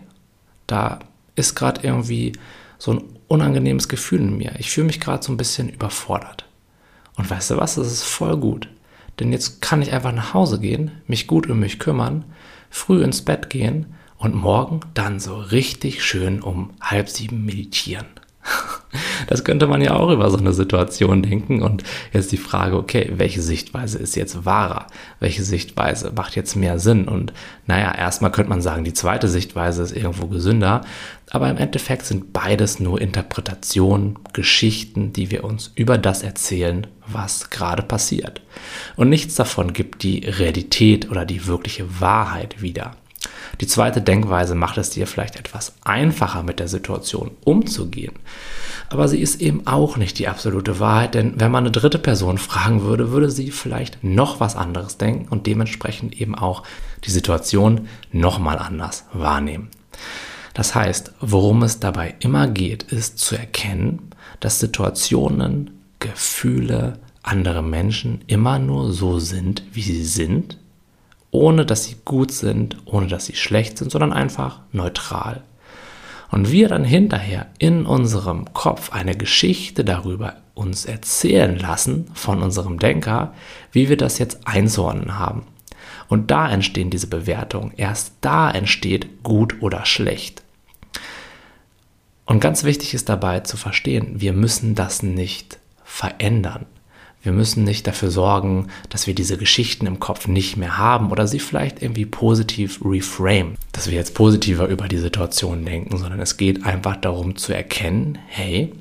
da 0.68 1.00
ist 1.34 1.56
gerade 1.56 1.80
irgendwie 1.82 2.34
so 2.78 2.92
ein 2.92 3.02
unangenehmes 3.26 3.88
Gefühl 3.88 4.20
in 4.20 4.36
mir. 4.36 4.52
Ich 4.60 4.70
fühle 4.70 4.86
mich 4.86 5.00
gerade 5.00 5.24
so 5.24 5.32
ein 5.32 5.38
bisschen 5.38 5.68
überfordert. 5.68 6.44
Und 7.16 7.28
weißt 7.28 7.50
du 7.50 7.56
was, 7.56 7.74
das 7.74 7.88
ist 7.88 8.04
voll 8.04 8.36
gut. 8.36 8.68
Denn 9.20 9.32
jetzt 9.32 9.60
kann 9.60 9.82
ich 9.82 9.92
einfach 9.92 10.12
nach 10.12 10.34
Hause 10.34 10.58
gehen, 10.58 10.90
mich 11.06 11.26
gut 11.26 11.48
um 11.48 11.60
mich 11.60 11.78
kümmern, 11.78 12.24
früh 12.70 13.02
ins 13.02 13.22
Bett 13.22 13.50
gehen 13.50 13.94
und 14.16 14.34
morgen 14.34 14.80
dann 14.94 15.20
so 15.20 15.36
richtig 15.36 16.02
schön 16.04 16.42
um 16.42 16.70
halb 16.80 17.08
sieben 17.08 17.44
meditieren. 17.44 18.06
Das 19.26 19.44
könnte 19.44 19.66
man 19.66 19.80
ja 19.80 19.94
auch 19.94 20.10
über 20.10 20.30
so 20.30 20.38
eine 20.38 20.52
Situation 20.52 21.22
denken. 21.22 21.62
Und 21.62 21.82
jetzt 22.12 22.32
die 22.32 22.36
Frage, 22.36 22.76
okay, 22.76 23.12
welche 23.16 23.42
Sichtweise 23.42 23.98
ist 23.98 24.16
jetzt 24.16 24.44
wahrer? 24.44 24.86
Welche 25.20 25.42
Sichtweise 25.42 26.12
macht 26.14 26.36
jetzt 26.36 26.56
mehr 26.56 26.78
Sinn? 26.78 27.08
Und 27.08 27.32
naja, 27.66 27.94
erstmal 27.94 28.32
könnte 28.32 28.50
man 28.50 28.62
sagen, 28.62 28.84
die 28.84 28.92
zweite 28.92 29.28
Sichtweise 29.28 29.82
ist 29.82 29.96
irgendwo 29.96 30.26
gesünder. 30.26 30.82
Aber 31.30 31.48
im 31.48 31.56
Endeffekt 31.56 32.04
sind 32.04 32.32
beides 32.32 32.78
nur 32.78 33.00
Interpretationen, 33.00 34.18
Geschichten, 34.32 35.12
die 35.12 35.30
wir 35.30 35.44
uns 35.44 35.72
über 35.74 35.96
das 35.96 36.22
erzählen, 36.22 36.86
was 37.06 37.50
gerade 37.50 37.82
passiert. 37.82 38.42
Und 38.96 39.08
nichts 39.08 39.34
davon 39.34 39.72
gibt 39.72 40.02
die 40.02 40.26
Realität 40.26 41.10
oder 41.10 41.24
die 41.24 41.46
wirkliche 41.46 42.00
Wahrheit 42.00 42.60
wieder. 42.60 42.96
Die 43.60 43.66
zweite 43.66 44.02
Denkweise 44.02 44.54
macht 44.54 44.78
es 44.78 44.90
dir 44.90 45.06
vielleicht 45.06 45.36
etwas 45.36 45.74
einfacher 45.84 46.42
mit 46.42 46.58
der 46.58 46.68
Situation 46.68 47.32
umzugehen. 47.44 48.14
Aber 48.88 49.08
sie 49.08 49.20
ist 49.20 49.40
eben 49.40 49.66
auch 49.66 49.96
nicht 49.96 50.18
die 50.18 50.28
absolute 50.28 50.80
Wahrheit, 50.80 51.14
denn 51.14 51.40
wenn 51.40 51.50
man 51.50 51.64
eine 51.64 51.70
dritte 51.70 51.98
Person 51.98 52.38
fragen 52.38 52.82
würde, 52.82 53.10
würde 53.10 53.30
sie 53.30 53.50
vielleicht 53.50 54.02
noch 54.02 54.40
was 54.40 54.56
anderes 54.56 54.98
denken 54.98 55.28
und 55.28 55.46
dementsprechend 55.46 56.20
eben 56.20 56.34
auch 56.34 56.62
die 57.04 57.10
Situation 57.10 57.88
nochmal 58.10 58.58
anders 58.58 59.04
wahrnehmen. 59.12 59.68
Das 60.54 60.74
heißt, 60.74 61.12
worum 61.20 61.62
es 61.62 61.80
dabei 61.80 62.14
immer 62.20 62.48
geht, 62.48 62.82
ist 62.84 63.18
zu 63.18 63.36
erkennen, 63.36 64.10
dass 64.40 64.60
Situationen, 64.60 65.70
Gefühle, 65.98 66.98
andere 67.22 67.62
Menschen 67.62 68.22
immer 68.26 68.58
nur 68.58 68.92
so 68.92 69.18
sind, 69.18 69.62
wie 69.72 69.82
sie 69.82 70.04
sind 70.04 70.58
ohne 71.32 71.66
dass 71.66 71.84
sie 71.84 71.96
gut 72.04 72.30
sind, 72.30 72.76
ohne 72.84 73.08
dass 73.08 73.26
sie 73.26 73.34
schlecht 73.34 73.78
sind, 73.78 73.90
sondern 73.90 74.12
einfach 74.12 74.60
neutral. 74.70 75.42
Und 76.30 76.52
wir 76.52 76.68
dann 76.68 76.84
hinterher 76.84 77.46
in 77.58 77.84
unserem 77.84 78.52
Kopf 78.54 78.92
eine 78.92 79.16
Geschichte 79.16 79.84
darüber 79.84 80.36
uns 80.54 80.84
erzählen 80.84 81.58
lassen 81.58 82.10
von 82.14 82.42
unserem 82.42 82.78
Denker, 82.78 83.34
wie 83.72 83.88
wir 83.88 83.96
das 83.96 84.18
jetzt 84.18 84.46
einzuordnen 84.46 85.18
haben. 85.18 85.46
Und 86.08 86.30
da 86.30 86.50
entstehen 86.50 86.90
diese 86.90 87.06
Bewertungen. 87.06 87.72
Erst 87.76 88.12
da 88.20 88.50
entsteht 88.50 89.22
gut 89.22 89.62
oder 89.62 89.86
schlecht. 89.86 90.42
Und 92.26 92.40
ganz 92.40 92.64
wichtig 92.64 92.92
ist 92.94 93.08
dabei 93.08 93.40
zu 93.40 93.56
verstehen, 93.56 94.20
wir 94.20 94.34
müssen 94.34 94.74
das 94.74 95.02
nicht 95.02 95.58
verändern. 95.84 96.66
Wir 97.22 97.32
müssen 97.32 97.62
nicht 97.62 97.86
dafür 97.86 98.10
sorgen, 98.10 98.68
dass 98.88 99.06
wir 99.06 99.14
diese 99.14 99.36
Geschichten 99.36 99.86
im 99.86 100.00
Kopf 100.00 100.26
nicht 100.26 100.56
mehr 100.56 100.76
haben 100.76 101.10
oder 101.10 101.28
sie 101.28 101.38
vielleicht 101.38 101.80
irgendwie 101.80 102.04
positiv 102.04 102.80
reframe, 102.84 103.54
dass 103.70 103.88
wir 103.88 103.94
jetzt 103.94 104.14
positiver 104.14 104.66
über 104.66 104.88
die 104.88 104.98
Situation 104.98 105.64
denken, 105.64 105.96
sondern 105.98 106.20
es 106.20 106.36
geht 106.36 106.64
einfach 106.64 106.96
darum 106.96 107.36
zu 107.36 107.52
erkennen, 107.52 108.18
hey, 108.26 108.72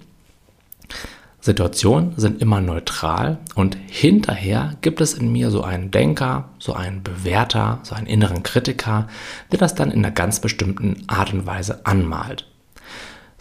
Situationen 1.39 2.13
sind 2.17 2.41
immer 2.41 2.61
neutral 2.61 3.39
und 3.55 3.75
hinterher 3.87 4.75
gibt 4.81 5.01
es 5.01 5.13
in 5.13 5.31
mir 5.31 5.49
so 5.49 5.63
einen 5.63 5.89
Denker, 5.89 6.49
so 6.59 6.73
einen 6.73 7.01
Bewerter, 7.01 7.79
so 7.81 7.95
einen 7.95 8.05
inneren 8.05 8.43
Kritiker, 8.43 9.07
der 9.51 9.57
das 9.57 9.73
dann 9.73 9.91
in 9.91 10.05
einer 10.05 10.13
ganz 10.13 10.39
bestimmten 10.39 11.03
Art 11.07 11.33
und 11.33 11.47
Weise 11.47 11.85
anmalt. 11.85 12.45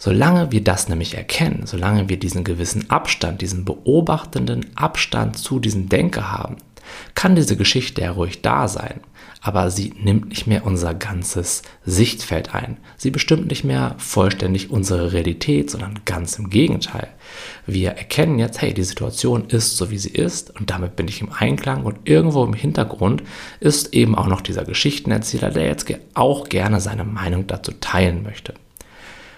Solange 0.03 0.51
wir 0.51 0.63
das 0.63 0.89
nämlich 0.89 1.13
erkennen, 1.13 1.67
solange 1.67 2.09
wir 2.09 2.17
diesen 2.17 2.43
gewissen 2.43 2.89
Abstand, 2.89 3.39
diesen 3.39 3.65
beobachtenden 3.65 4.65
Abstand 4.75 5.37
zu 5.37 5.59
diesem 5.59 5.89
Denker 5.89 6.31
haben, 6.31 6.55
kann 7.13 7.35
diese 7.35 7.55
Geschichte 7.55 8.01
ja 8.01 8.09
ruhig 8.09 8.41
da 8.41 8.67
sein, 8.67 9.01
aber 9.41 9.69
sie 9.69 9.93
nimmt 10.01 10.29
nicht 10.29 10.47
mehr 10.47 10.65
unser 10.65 10.95
ganzes 10.95 11.61
Sichtfeld 11.85 12.55
ein. 12.55 12.77
Sie 12.97 13.11
bestimmt 13.11 13.49
nicht 13.51 13.63
mehr 13.63 13.93
vollständig 13.99 14.71
unsere 14.71 15.13
Realität, 15.13 15.69
sondern 15.69 15.99
ganz 16.03 16.39
im 16.39 16.49
Gegenteil. 16.49 17.09
Wir 17.67 17.91
erkennen 17.91 18.39
jetzt, 18.39 18.59
hey, 18.59 18.73
die 18.73 18.81
Situation 18.81 19.49
ist 19.49 19.77
so, 19.77 19.91
wie 19.91 19.99
sie 19.99 20.09
ist 20.09 20.49
und 20.59 20.71
damit 20.71 20.95
bin 20.95 21.09
ich 21.09 21.21
im 21.21 21.31
Einklang 21.31 21.83
und 21.83 22.09
irgendwo 22.09 22.43
im 22.43 22.53
Hintergrund 22.53 23.21
ist 23.59 23.93
eben 23.93 24.15
auch 24.15 24.25
noch 24.25 24.41
dieser 24.41 24.65
Geschichtenerzähler, 24.65 25.51
der 25.51 25.67
jetzt 25.67 25.85
auch 26.15 26.49
gerne 26.49 26.81
seine 26.81 27.03
Meinung 27.03 27.45
dazu 27.45 27.71
teilen 27.73 28.23
möchte. 28.23 28.55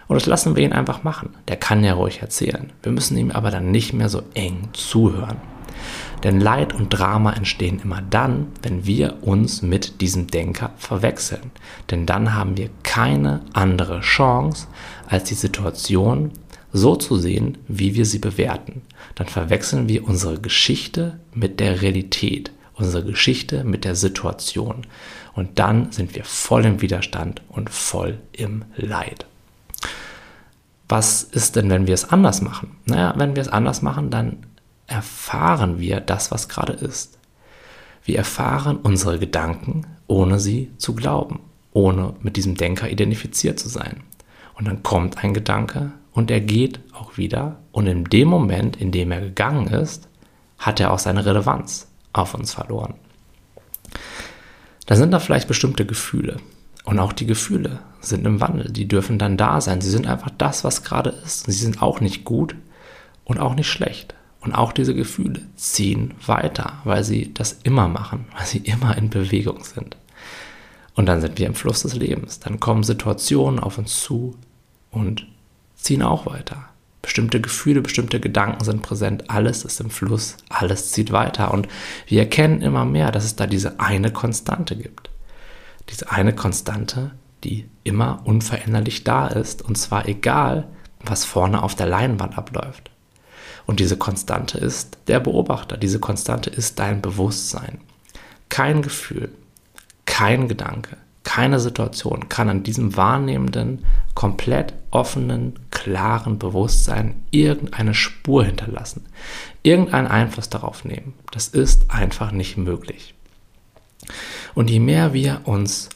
Und 0.08 0.16
das 0.16 0.26
lassen 0.26 0.56
wir 0.56 0.64
ihn 0.64 0.74
einfach 0.74 1.04
machen. 1.04 1.30
Der 1.48 1.56
kann 1.56 1.84
ja 1.84 1.94
ruhig 1.94 2.22
erzählen. 2.22 2.72
Wir 2.82 2.92
müssen 2.92 3.18
ihm 3.18 3.32
aber 3.32 3.52
dann 3.52 3.72
nicht 3.72 3.94
mehr 3.94 4.10
so 4.10 4.24
eng 4.34 4.70
zuhören. 4.74 5.38
Denn 6.24 6.40
Leid 6.40 6.74
und 6.74 6.90
Drama 6.90 7.34
entstehen 7.34 7.82
immer 7.84 8.02
dann, 8.02 8.48
wenn 8.62 8.86
wir 8.86 9.18
uns 9.22 9.62
mit 9.62 10.00
diesem 10.00 10.28
Denker 10.28 10.72
verwechseln. 10.78 11.52
Denn 11.92 12.06
dann 12.06 12.34
haben 12.34 12.56
wir 12.58 12.70
keine 12.84 13.42
andere 13.52 14.00
Chance, 14.02 14.68
als 15.08 15.26
die 15.26 15.34
Situation 15.34 16.32
so 16.72 16.96
zu 16.96 17.18
sehen, 17.18 17.58
wie 17.68 17.94
wir 17.96 18.06
sie 18.06 18.20
bewerten. 18.20 18.82
Dann 19.16 19.28
verwechseln 19.28 19.90
wir 19.90 20.08
unsere 20.08 20.40
Geschichte 20.40 21.20
mit 21.34 21.60
der 21.60 21.82
Realität, 21.82 22.52
unsere 22.76 23.04
Geschichte 23.04 23.64
mit 23.64 23.84
der 23.84 23.96
Situation. 23.96 24.88
Und 25.34 25.60
dann 25.60 25.92
sind 25.92 26.16
wir 26.16 26.24
voll 26.24 26.66
im 26.66 26.82
Widerstand 26.82 27.42
und 27.50 27.70
voll 27.70 28.20
im 28.32 28.64
Leid 28.76 29.26
was 30.94 31.24
ist 31.24 31.56
denn, 31.56 31.72
wenn 31.72 31.88
wir 31.88 31.96
es 31.96 32.12
anders 32.12 32.44
machen? 32.44 32.78
Naja, 32.86 33.16
wenn 33.18 33.36
wir 33.36 33.42
es 33.42 33.48
anders 33.48 33.82
machen, 33.82 34.12
dann 34.12 34.46
erfahren 34.86 35.80
wir 35.80 36.00
das, 36.00 36.30
was 36.30 36.50
gerade 36.50 36.74
ist. 36.74 37.18
Wir 38.06 38.20
erfahren 38.20 38.78
unsere 38.78 39.18
Gedanken, 39.18 39.88
ohne 40.06 40.40
sie 40.40 40.72
zu 40.78 40.94
glauben, 40.94 41.40
ohne 41.72 42.14
mit 42.22 42.38
diesem 42.38 42.54
Denker 42.54 42.92
identifiziert 42.92 43.60
zu 43.60 43.70
sein. 43.70 44.04
Und 44.54 44.68
dann 44.68 44.84
kommt 44.84 45.24
ein 45.24 45.34
Gedanke 45.34 45.94
und 46.12 46.30
er 46.30 46.42
geht 46.42 46.80
auch 46.94 47.18
wieder. 47.18 47.58
Und 47.72 47.88
in 47.88 48.04
dem 48.04 48.28
Moment, 48.28 48.76
in 48.76 48.92
dem 48.92 49.12
er 49.12 49.22
gegangen 49.22 49.66
ist, 49.66 50.08
hat 50.60 50.80
er 50.80 50.92
auch 50.92 51.00
seine 51.00 51.26
Relevanz 51.26 51.88
auf 52.14 52.36
uns 52.36 52.54
verloren. 52.54 52.94
Da 54.86 54.96
sind 54.96 55.10
da 55.10 55.18
vielleicht 55.18 55.48
bestimmte 55.48 55.88
Gefühle. 55.88 56.38
Und 56.84 57.00
auch 57.00 57.14
die 57.14 57.26
Gefühle 57.26 57.80
sind 58.02 58.26
im 58.26 58.42
Wandel. 58.42 58.72
Die 58.72 58.88
dürfen 58.88 59.18
dann 59.18 59.38
da 59.38 59.62
sein. 59.62 59.82
Sie 59.82 59.90
sind 59.90 60.08
einfach 60.08 60.32
das, 60.38 60.64
was 60.64 60.84
gerade 60.84 61.12
ist. 61.26 61.46
sie 61.46 61.52
sind 61.52 61.82
auch 61.82 62.02
nicht 62.02 62.26
gut 62.26 62.56
und 63.24 63.40
auch 63.40 63.56
nicht 63.56 63.70
schlecht. 63.70 64.16
Und 64.42 64.54
auch 64.54 64.74
diese 64.74 64.94
Gefühle 64.94 65.42
ziehen 65.56 66.14
weiter, 66.26 66.82
weil 66.84 67.06
sie 67.06 67.34
das 67.34 67.60
immer 67.64 67.88
machen, 67.88 68.26
weil 68.38 68.46
sie 68.46 68.60
immer 68.60 68.98
in 68.98 69.10
Bewegung 69.10 69.64
sind. 69.64 69.96
Und 70.96 71.08
dann 71.08 71.22
sind 71.22 71.40
wir 71.40 71.48
im 71.48 71.56
Fluss 71.56 71.84
des 71.84 71.96
Lebens. 71.96 72.40
Dann 72.40 72.60
kommen 72.60 72.84
Situationen 72.84 73.60
auf 73.60 73.78
uns 73.78 74.02
zu 74.02 74.36
und 74.92 75.26
ziehen 75.76 76.04
auch 76.04 76.26
weiter. 76.26 76.66
Bestimmte 77.02 77.42
Gefühle, 77.42 77.82
bestimmte 77.82 78.20
Gedanken 78.20 78.64
sind 78.64 78.82
präsent. 78.82 79.30
Alles 79.30 79.66
ist 79.66 79.82
im 79.82 79.90
Fluss, 79.90 80.38
alles 80.50 80.92
zieht 80.92 81.12
weiter. 81.12 81.52
Und 81.54 81.68
wir 82.06 82.20
erkennen 82.20 82.62
immer 82.62 82.86
mehr, 82.86 83.12
dass 83.12 83.24
es 83.24 83.36
da 83.36 83.48
diese 83.48 83.80
eine 83.80 84.12
Konstante 84.12 84.76
gibt 84.76 85.10
diese 85.90 86.12
eine 86.12 86.34
Konstante, 86.34 87.12
die 87.44 87.70
immer 87.84 88.22
unveränderlich 88.26 89.04
da 89.04 89.28
ist, 89.28 89.62
und 89.62 89.78
zwar 89.78 90.08
egal, 90.08 90.68
was 91.02 91.26
vorne 91.26 91.64
auf 91.64 91.76
der 91.76 91.88
Leinwand 91.88 92.38
abläuft. 92.38 92.92
Und 93.66 93.80
diese 93.80 93.98
Konstante 93.98 94.58
ist 94.58 94.98
der 95.08 95.20
Beobachter, 95.20 95.78
diese 95.78 96.00
Konstante 96.00 96.50
ist 96.50 96.80
dein 96.80 97.02
Bewusstsein. 97.02 97.80
Kein 98.50 98.82
Gefühl, 98.82 99.32
kein 100.06 100.48
Gedanke, 100.48 100.98
keine 101.24 101.60
Situation 101.60 102.28
kann 102.30 102.50
an 102.50 102.64
diesem 102.64 102.96
wahrnehmenden, 102.98 103.86
komplett 104.14 104.74
offenen, 104.92 105.58
klaren 105.72 106.38
Bewusstsein 106.38 107.24
irgendeine 107.32 107.94
Spur 107.94 108.44
hinterlassen, 108.44 109.06
irgendeinen 109.64 110.08
Einfluss 110.08 110.50
darauf 110.50 110.84
nehmen. 110.86 111.14
Das 111.32 111.48
ist 111.48 111.90
einfach 111.90 112.32
nicht 112.32 112.58
möglich. 112.58 113.16
Und 114.56 114.70
je 114.70 114.80
mehr 114.80 115.14
wir 115.14 115.42
uns 115.46 115.90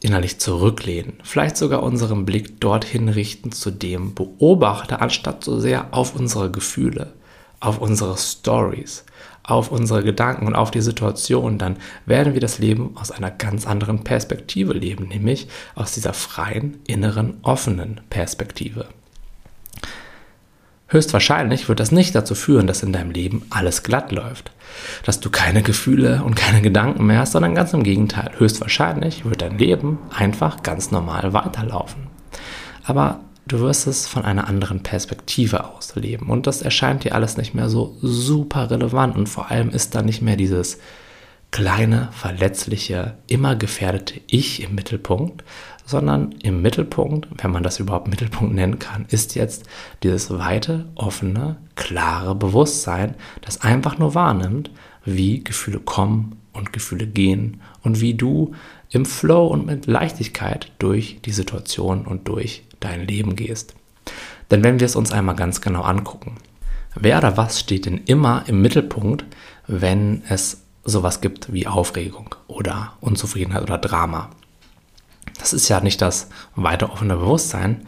innerlich 0.00 0.38
zurücklehnen, 0.38 1.14
vielleicht 1.22 1.56
sogar 1.56 1.82
unseren 1.82 2.24
Blick 2.24 2.60
dorthin 2.60 3.08
richten 3.08 3.52
zu 3.52 3.70
dem 3.70 4.14
Beobachter, 4.14 5.00
anstatt 5.00 5.44
so 5.44 5.60
sehr 5.60 5.92
auf 5.92 6.14
unsere 6.16 6.50
Gefühle, 6.50 7.12
auf 7.60 7.78
unsere 7.78 8.16
Stories, 8.16 9.04
auf 9.44 9.70
unsere 9.70 10.02
Gedanken 10.02 10.46
und 10.46 10.54
auf 10.54 10.70
die 10.70 10.80
Situation, 10.80 11.58
dann 11.58 11.76
werden 12.06 12.34
wir 12.34 12.40
das 12.40 12.58
Leben 12.58 12.96
aus 12.96 13.10
einer 13.10 13.30
ganz 13.30 13.66
anderen 13.66 14.04
Perspektive 14.04 14.72
leben, 14.72 15.08
nämlich 15.08 15.48
aus 15.74 15.92
dieser 15.92 16.14
freien, 16.14 16.78
inneren, 16.86 17.38
offenen 17.42 18.00
Perspektive. 18.10 18.86
Höchstwahrscheinlich 20.88 21.68
wird 21.68 21.80
das 21.80 21.90
nicht 21.90 22.14
dazu 22.14 22.34
führen, 22.34 22.66
dass 22.66 22.82
in 22.82 22.92
deinem 22.92 23.12
Leben 23.12 23.46
alles 23.50 23.82
glatt 23.82 24.12
läuft, 24.12 24.52
dass 25.04 25.20
du 25.20 25.30
keine 25.30 25.62
Gefühle 25.62 26.22
und 26.24 26.34
keine 26.34 26.62
Gedanken 26.62 27.06
mehr 27.06 27.20
hast, 27.20 27.32
sondern 27.32 27.54
ganz 27.54 27.72
im 27.72 27.82
Gegenteil. 27.82 28.30
Höchstwahrscheinlich 28.38 29.24
wird 29.24 29.42
dein 29.42 29.58
Leben 29.58 29.98
einfach 30.14 30.62
ganz 30.62 30.90
normal 30.90 31.32
weiterlaufen. 31.32 32.08
Aber 32.84 33.20
du 33.46 33.60
wirst 33.60 33.86
es 33.86 34.06
von 34.06 34.24
einer 34.24 34.48
anderen 34.48 34.82
Perspektive 34.82 35.64
aus 35.64 35.94
leben 35.94 36.30
und 36.30 36.46
das 36.46 36.62
erscheint 36.62 37.04
dir 37.04 37.14
alles 37.14 37.36
nicht 37.36 37.54
mehr 37.54 37.68
so 37.68 37.96
super 38.00 38.70
relevant 38.70 39.16
und 39.16 39.28
vor 39.28 39.50
allem 39.50 39.70
ist 39.70 39.94
da 39.94 40.02
nicht 40.02 40.22
mehr 40.22 40.36
dieses 40.36 40.78
kleine, 41.52 42.08
verletzliche, 42.12 43.18
immer 43.28 43.54
gefährdete 43.54 44.20
Ich 44.26 44.62
im 44.62 44.74
Mittelpunkt, 44.74 45.44
sondern 45.84 46.32
im 46.42 46.62
Mittelpunkt, 46.62 47.28
wenn 47.42 47.50
man 47.50 47.62
das 47.62 47.78
überhaupt 47.78 48.08
Mittelpunkt 48.08 48.54
nennen 48.54 48.78
kann, 48.78 49.04
ist 49.08 49.34
jetzt 49.34 49.64
dieses 50.02 50.36
weite, 50.36 50.86
offene, 50.94 51.58
klare 51.76 52.34
Bewusstsein, 52.34 53.14
das 53.42 53.60
einfach 53.60 53.98
nur 53.98 54.14
wahrnimmt, 54.14 54.70
wie 55.04 55.44
Gefühle 55.44 55.78
kommen 55.78 56.36
und 56.52 56.72
Gefühle 56.72 57.06
gehen 57.06 57.60
und 57.82 58.00
wie 58.00 58.14
du 58.14 58.54
im 58.90 59.04
Flow 59.04 59.46
und 59.46 59.66
mit 59.66 59.86
Leichtigkeit 59.86 60.72
durch 60.78 61.20
die 61.24 61.32
Situation 61.32 62.06
und 62.06 62.28
durch 62.28 62.64
dein 62.80 63.06
Leben 63.06 63.36
gehst. 63.36 63.74
Denn 64.50 64.64
wenn 64.64 64.80
wir 64.80 64.86
es 64.86 64.96
uns 64.96 65.12
einmal 65.12 65.36
ganz 65.36 65.60
genau 65.60 65.82
angucken, 65.82 66.36
wer 66.94 67.18
oder 67.18 67.36
was 67.36 67.60
steht 67.60 67.86
denn 67.86 67.98
immer 68.06 68.44
im 68.46 68.62
Mittelpunkt, 68.62 69.24
wenn 69.66 70.22
es 70.28 70.61
sowas 70.84 71.20
gibt 71.20 71.52
wie 71.52 71.66
Aufregung 71.66 72.34
oder 72.46 72.94
Unzufriedenheit 73.00 73.62
oder 73.62 73.78
Drama? 73.78 74.30
Das 75.38 75.52
ist 75.52 75.68
ja 75.68 75.80
nicht 75.80 76.02
das 76.02 76.28
weiter 76.54 76.92
offene 76.92 77.16
Bewusstsein, 77.16 77.86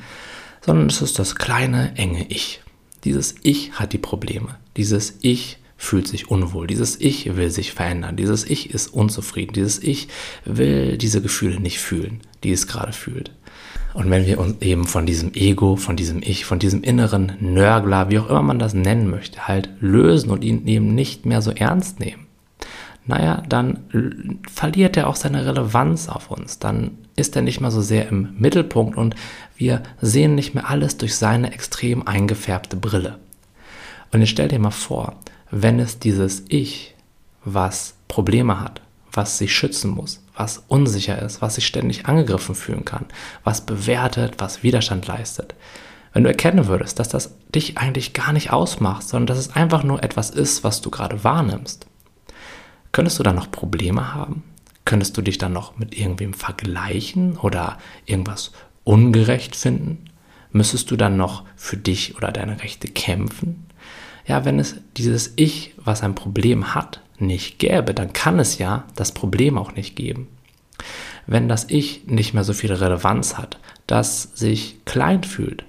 sondern 0.60 0.86
es 0.86 1.02
ist 1.02 1.18
das 1.18 1.36
kleine, 1.36 1.96
enge 1.96 2.26
Ich. 2.28 2.60
Dieses 3.04 3.34
Ich 3.42 3.72
hat 3.72 3.92
die 3.92 3.98
Probleme. 3.98 4.56
Dieses 4.76 5.18
Ich 5.20 5.58
fühlt 5.76 6.08
sich 6.08 6.30
unwohl. 6.30 6.66
Dieses 6.66 6.98
Ich 7.00 7.36
will 7.36 7.50
sich 7.50 7.72
verändern. 7.72 8.16
Dieses 8.16 8.44
Ich 8.44 8.70
ist 8.70 8.88
unzufrieden. 8.88 9.52
Dieses 9.52 9.82
Ich 9.82 10.08
will 10.44 10.96
diese 10.96 11.20
Gefühle 11.20 11.60
nicht 11.60 11.80
fühlen, 11.80 12.20
die 12.42 12.52
es 12.52 12.66
gerade 12.66 12.92
fühlt. 12.92 13.30
Und 13.92 14.10
wenn 14.10 14.26
wir 14.26 14.40
uns 14.40 14.60
eben 14.60 14.86
von 14.86 15.06
diesem 15.06 15.34
Ego, 15.34 15.76
von 15.76 15.96
diesem 15.96 16.22
Ich, 16.22 16.44
von 16.44 16.58
diesem 16.58 16.82
inneren 16.82 17.36
Nörgler, 17.40 18.10
wie 18.10 18.18
auch 18.18 18.28
immer 18.28 18.42
man 18.42 18.58
das 18.58 18.74
nennen 18.74 19.08
möchte, 19.08 19.46
halt 19.46 19.68
lösen 19.80 20.30
und 20.30 20.42
ihn 20.42 20.66
eben 20.66 20.94
nicht 20.94 21.26
mehr 21.26 21.42
so 21.42 21.52
ernst 21.52 22.00
nehmen, 22.00 22.23
naja, 23.06 23.42
dann 23.48 24.40
verliert 24.50 24.96
er 24.96 25.08
auch 25.08 25.16
seine 25.16 25.44
Relevanz 25.44 26.08
auf 26.08 26.30
uns. 26.30 26.58
Dann 26.58 26.98
ist 27.16 27.36
er 27.36 27.42
nicht 27.42 27.60
mehr 27.60 27.70
so 27.70 27.82
sehr 27.82 28.08
im 28.08 28.34
Mittelpunkt 28.38 28.96
und 28.96 29.14
wir 29.56 29.82
sehen 30.00 30.34
nicht 30.34 30.54
mehr 30.54 30.70
alles 30.70 30.96
durch 30.96 31.16
seine 31.16 31.52
extrem 31.52 32.06
eingefärbte 32.08 32.76
Brille. 32.76 33.18
Und 34.12 34.20
jetzt 34.20 34.30
stell 34.30 34.48
dir 34.48 34.58
mal 34.58 34.70
vor, 34.70 35.16
wenn 35.50 35.78
es 35.80 35.98
dieses 35.98 36.44
Ich, 36.48 36.94
was 37.44 37.94
Probleme 38.08 38.60
hat, 38.60 38.80
was 39.12 39.38
sich 39.38 39.54
schützen 39.54 39.90
muss, 39.90 40.22
was 40.34 40.64
unsicher 40.68 41.20
ist, 41.20 41.42
was 41.42 41.56
sich 41.56 41.66
ständig 41.66 42.06
angegriffen 42.06 42.54
fühlen 42.54 42.84
kann, 42.84 43.04
was 43.44 43.60
bewertet, 43.60 44.36
was 44.38 44.62
Widerstand 44.62 45.06
leistet. 45.06 45.54
Wenn 46.14 46.24
du 46.24 46.30
erkennen 46.30 46.68
würdest, 46.68 46.98
dass 46.98 47.08
das 47.08 47.34
dich 47.54 47.76
eigentlich 47.76 48.14
gar 48.14 48.32
nicht 48.32 48.50
ausmacht, 48.52 49.06
sondern 49.06 49.26
dass 49.26 49.38
es 49.38 49.54
einfach 49.54 49.82
nur 49.82 50.02
etwas 50.02 50.30
ist, 50.30 50.64
was 50.64 50.80
du 50.80 50.90
gerade 50.90 51.22
wahrnimmst, 51.22 51.86
Könntest 52.94 53.18
du 53.18 53.24
dann 53.24 53.34
noch 53.34 53.50
Probleme 53.50 54.14
haben? 54.14 54.44
Könntest 54.84 55.16
du 55.16 55.22
dich 55.22 55.36
dann 55.36 55.52
noch 55.52 55.76
mit 55.76 55.98
irgendwem 55.98 56.32
vergleichen 56.32 57.36
oder 57.36 57.76
irgendwas 58.06 58.52
ungerecht 58.84 59.56
finden? 59.56 60.04
Müsstest 60.52 60.92
du 60.92 60.96
dann 60.96 61.16
noch 61.16 61.42
für 61.56 61.76
dich 61.76 62.16
oder 62.16 62.30
deine 62.30 62.62
Rechte 62.62 62.86
kämpfen? 62.86 63.66
Ja, 64.28 64.44
wenn 64.44 64.60
es 64.60 64.76
dieses 64.96 65.32
Ich, 65.34 65.74
was 65.76 66.04
ein 66.04 66.14
Problem 66.14 66.76
hat, 66.76 67.00
nicht 67.18 67.58
gäbe, 67.58 67.94
dann 67.94 68.12
kann 68.12 68.38
es 68.38 68.58
ja 68.58 68.84
das 68.94 69.10
Problem 69.10 69.58
auch 69.58 69.72
nicht 69.72 69.96
geben. 69.96 70.28
Wenn 71.26 71.48
das 71.48 71.68
Ich 71.70 72.06
nicht 72.06 72.32
mehr 72.32 72.44
so 72.44 72.52
viel 72.52 72.72
Relevanz 72.72 73.36
hat, 73.36 73.58
das 73.88 74.22
sich 74.34 74.76
klein 74.84 75.24
fühlt, 75.24 75.64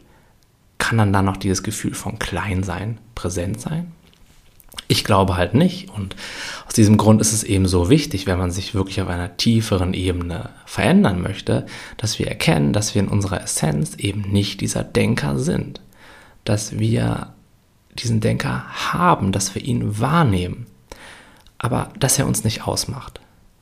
kann 0.78 1.00
dann 1.00 1.12
da 1.12 1.24
noch 1.24 1.38
dieses 1.38 1.64
Gefühl 1.64 1.96
von 1.96 2.20
Kleinsein 2.20 3.00
präsent 3.16 3.60
sein? 3.60 3.95
Ich 4.96 5.04
glaube 5.04 5.36
halt 5.36 5.54
nicht. 5.54 5.90
Und 5.90 6.16
aus 6.66 6.74
diesem 6.74 6.96
Grund 6.96 7.20
ist 7.20 7.34
es 7.34 7.44
eben 7.44 7.68
so 7.68 7.90
wichtig, 7.90 8.28
wenn 8.28 8.38
man 8.38 8.50
sich 8.50 8.74
wirklich 8.74 9.02
auf 9.02 9.10
einer 9.10 9.36
tieferen 9.36 9.94
Ebene 9.94 10.52
verändern 10.66 11.22
möchte, 11.22 11.66
dass 11.98 12.18
wir 12.18 12.30
erkennen, 12.30 12.72
dass 12.72 12.96
wir 12.96 13.02
in 13.02 13.10
unserer 13.10 13.44
Essenz 13.44 13.96
eben 13.96 14.22
nicht 14.32 14.62
dieser 14.62 14.86
Denker 14.86 15.38
sind. 15.38 15.82
Dass 16.46 16.80
wir 16.80 17.34
diesen 18.00 18.22
Denker 18.22 18.64
haben, 18.94 19.34
dass 19.34 19.54
wir 19.54 19.62
ihn 19.62 20.00
wahrnehmen, 20.00 20.66
aber 21.58 21.92
dass 22.00 22.18
er 22.18 22.26
uns 22.26 22.46
nicht 22.46 22.66
ausmacht. 22.66 23.20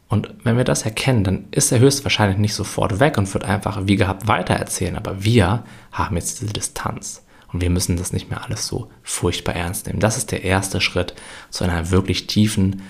Und 0.09 0.35
wenn 0.43 0.57
wir 0.57 0.65
das 0.65 0.83
erkennen, 0.83 1.23
dann 1.23 1.45
ist 1.49 1.71
er 1.71 1.79
höchstwahrscheinlich 1.79 2.37
nicht 2.37 2.53
sofort 2.53 2.99
weg 2.99 3.17
und 3.17 3.33
wird 3.33 3.45
einfach 3.45 3.87
wie 3.87 3.95
gehabt 3.95 4.27
weitererzählen. 4.27 4.97
Aber 4.97 5.23
wir 5.23 5.63
haben 5.91 6.15
jetzt 6.15 6.41
diese 6.41 6.53
Distanz. 6.53 7.23
Und 7.53 7.61
wir 7.61 7.69
müssen 7.69 7.95
das 7.95 8.11
nicht 8.11 8.29
mehr 8.29 8.43
alles 8.43 8.67
so 8.67 8.89
furchtbar 9.03 9.55
ernst 9.55 9.85
nehmen. 9.87 9.99
Das 9.99 10.17
ist 10.17 10.31
der 10.31 10.43
erste 10.43 10.81
Schritt 10.81 11.13
zu 11.51 11.63
einer 11.63 11.91
wirklich 11.91 12.27
tiefen 12.27 12.81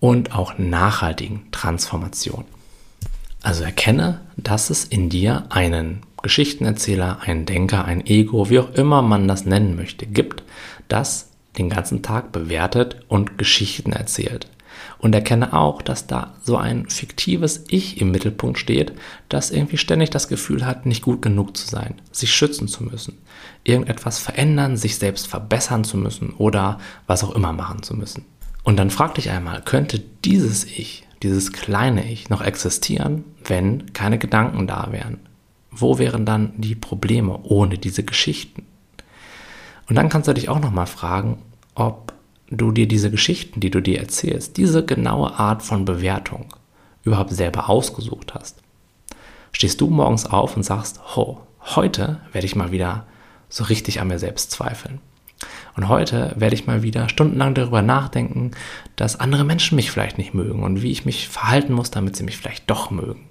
und 0.00 0.34
auch 0.34 0.58
nachhaltigen 0.58 1.46
Transformation. 1.52 2.44
Also 3.42 3.64
erkenne, 3.64 4.20
dass 4.36 4.68
es 4.68 4.84
in 4.84 5.08
dir 5.08 5.46
einen 5.48 6.02
Geschichtenerzähler, 6.22 7.20
einen 7.22 7.46
Denker, 7.46 7.84
ein 7.84 8.04
Ego, 8.04 8.50
wie 8.50 8.58
auch 8.58 8.74
immer 8.74 9.00
man 9.00 9.28
das 9.28 9.46
nennen 9.46 9.76
möchte, 9.76 10.06
gibt, 10.06 10.42
das 10.88 11.30
den 11.56 11.70
ganzen 11.70 12.02
Tag 12.02 12.32
bewertet 12.32 13.02
und 13.08 13.38
Geschichten 13.38 13.92
erzählt. 13.92 14.48
Und 15.00 15.14
erkenne 15.14 15.54
auch, 15.54 15.80
dass 15.80 16.06
da 16.06 16.34
so 16.42 16.58
ein 16.58 16.88
fiktives 16.88 17.64
Ich 17.68 18.00
im 18.02 18.10
Mittelpunkt 18.10 18.58
steht, 18.58 18.92
das 19.30 19.50
irgendwie 19.50 19.78
ständig 19.78 20.10
das 20.10 20.28
Gefühl 20.28 20.66
hat, 20.66 20.84
nicht 20.84 21.02
gut 21.02 21.22
genug 21.22 21.56
zu 21.56 21.66
sein, 21.66 21.94
sich 22.12 22.34
schützen 22.34 22.68
zu 22.68 22.84
müssen, 22.84 23.16
irgendetwas 23.64 24.18
verändern, 24.18 24.76
sich 24.76 24.98
selbst 24.98 25.26
verbessern 25.26 25.84
zu 25.84 25.96
müssen 25.96 26.30
oder 26.30 26.78
was 27.06 27.24
auch 27.24 27.34
immer 27.34 27.52
machen 27.52 27.82
zu 27.82 27.96
müssen. 27.96 28.26
Und 28.62 28.76
dann 28.76 28.90
frag 28.90 29.14
dich 29.14 29.30
einmal, 29.30 29.62
könnte 29.62 30.02
dieses 30.24 30.64
Ich, 30.64 31.06
dieses 31.22 31.52
kleine 31.52 32.10
Ich 32.10 32.28
noch 32.28 32.42
existieren, 32.42 33.24
wenn 33.44 33.94
keine 33.94 34.18
Gedanken 34.18 34.66
da 34.66 34.88
wären? 34.90 35.18
Wo 35.70 35.98
wären 35.98 36.26
dann 36.26 36.52
die 36.58 36.74
Probleme 36.74 37.38
ohne 37.42 37.78
diese 37.78 38.02
Geschichten? 38.02 38.66
Und 39.88 39.96
dann 39.96 40.08
kannst 40.08 40.28
du 40.28 40.34
dich 40.34 40.48
auch 40.48 40.60
nochmal 40.60 40.86
fragen, 40.86 41.38
ob 41.74 42.09
du 42.50 42.72
dir 42.72 42.88
diese 42.88 43.10
Geschichten, 43.10 43.60
die 43.60 43.70
du 43.70 43.80
dir 43.80 44.00
erzählst, 44.00 44.56
diese 44.56 44.84
genaue 44.84 45.38
Art 45.38 45.62
von 45.62 45.84
Bewertung 45.84 46.46
überhaupt 47.04 47.30
selber 47.30 47.70
ausgesucht 47.70 48.34
hast. 48.34 48.58
Stehst 49.52 49.80
du 49.80 49.88
morgens 49.88 50.26
auf 50.26 50.56
und 50.56 50.62
sagst, 50.62 51.00
oh, 51.16 51.38
heute 51.74 52.20
werde 52.32 52.46
ich 52.46 52.56
mal 52.56 52.72
wieder 52.72 53.06
so 53.48 53.64
richtig 53.64 54.00
an 54.00 54.08
mir 54.08 54.18
selbst 54.18 54.50
zweifeln. 54.50 55.00
Und 55.76 55.88
heute 55.88 56.34
werde 56.36 56.54
ich 56.54 56.66
mal 56.66 56.82
wieder 56.82 57.08
stundenlang 57.08 57.54
darüber 57.54 57.82
nachdenken, 57.82 58.50
dass 58.96 59.18
andere 59.18 59.44
Menschen 59.44 59.76
mich 59.76 59.90
vielleicht 59.90 60.18
nicht 60.18 60.34
mögen 60.34 60.62
und 60.62 60.82
wie 60.82 60.90
ich 60.90 61.04
mich 61.04 61.28
verhalten 61.28 61.72
muss, 61.72 61.90
damit 61.90 62.16
sie 62.16 62.24
mich 62.24 62.36
vielleicht 62.36 62.68
doch 62.68 62.90
mögen. 62.90 63.26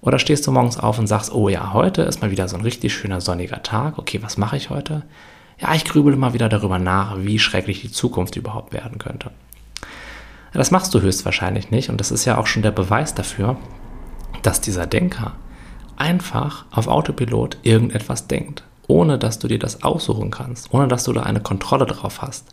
Oder 0.00 0.18
stehst 0.18 0.46
du 0.46 0.52
morgens 0.52 0.78
auf 0.78 0.98
und 0.98 1.06
sagst, 1.06 1.32
oh 1.32 1.48
ja, 1.48 1.72
heute 1.72 2.02
ist 2.02 2.22
mal 2.22 2.30
wieder 2.30 2.48
so 2.48 2.56
ein 2.56 2.62
richtig 2.62 2.94
schöner 2.94 3.20
sonniger 3.20 3.62
Tag. 3.62 3.98
Okay, 3.98 4.20
was 4.22 4.36
mache 4.36 4.56
ich 4.56 4.70
heute? 4.70 5.02
Ja, 5.62 5.74
ich 5.74 5.84
grübele 5.84 6.16
mal 6.16 6.34
wieder 6.34 6.48
darüber 6.48 6.78
nach, 6.78 7.16
wie 7.18 7.38
schrecklich 7.38 7.80
die 7.80 7.90
Zukunft 7.90 8.36
überhaupt 8.36 8.72
werden 8.72 8.98
könnte. 8.98 9.30
Das 10.52 10.70
machst 10.70 10.92
du 10.92 11.00
höchstwahrscheinlich 11.00 11.70
nicht 11.70 11.88
und 11.88 11.98
das 11.98 12.10
ist 12.10 12.26
ja 12.26 12.36
auch 12.36 12.46
schon 12.46 12.62
der 12.62 12.72
Beweis 12.72 13.14
dafür, 13.14 13.56
dass 14.42 14.60
dieser 14.60 14.86
Denker 14.86 15.32
einfach 15.96 16.66
auf 16.70 16.88
Autopilot 16.88 17.56
irgendetwas 17.62 18.26
denkt 18.26 18.64
ohne 18.92 19.18
dass 19.18 19.38
du 19.38 19.48
dir 19.48 19.58
das 19.58 19.82
aussuchen 19.82 20.30
kannst, 20.30 20.72
ohne 20.72 20.88
dass 20.88 21.04
du 21.04 21.12
da 21.12 21.22
eine 21.22 21.40
Kontrolle 21.40 21.86
drauf 21.86 22.22
hast. 22.22 22.48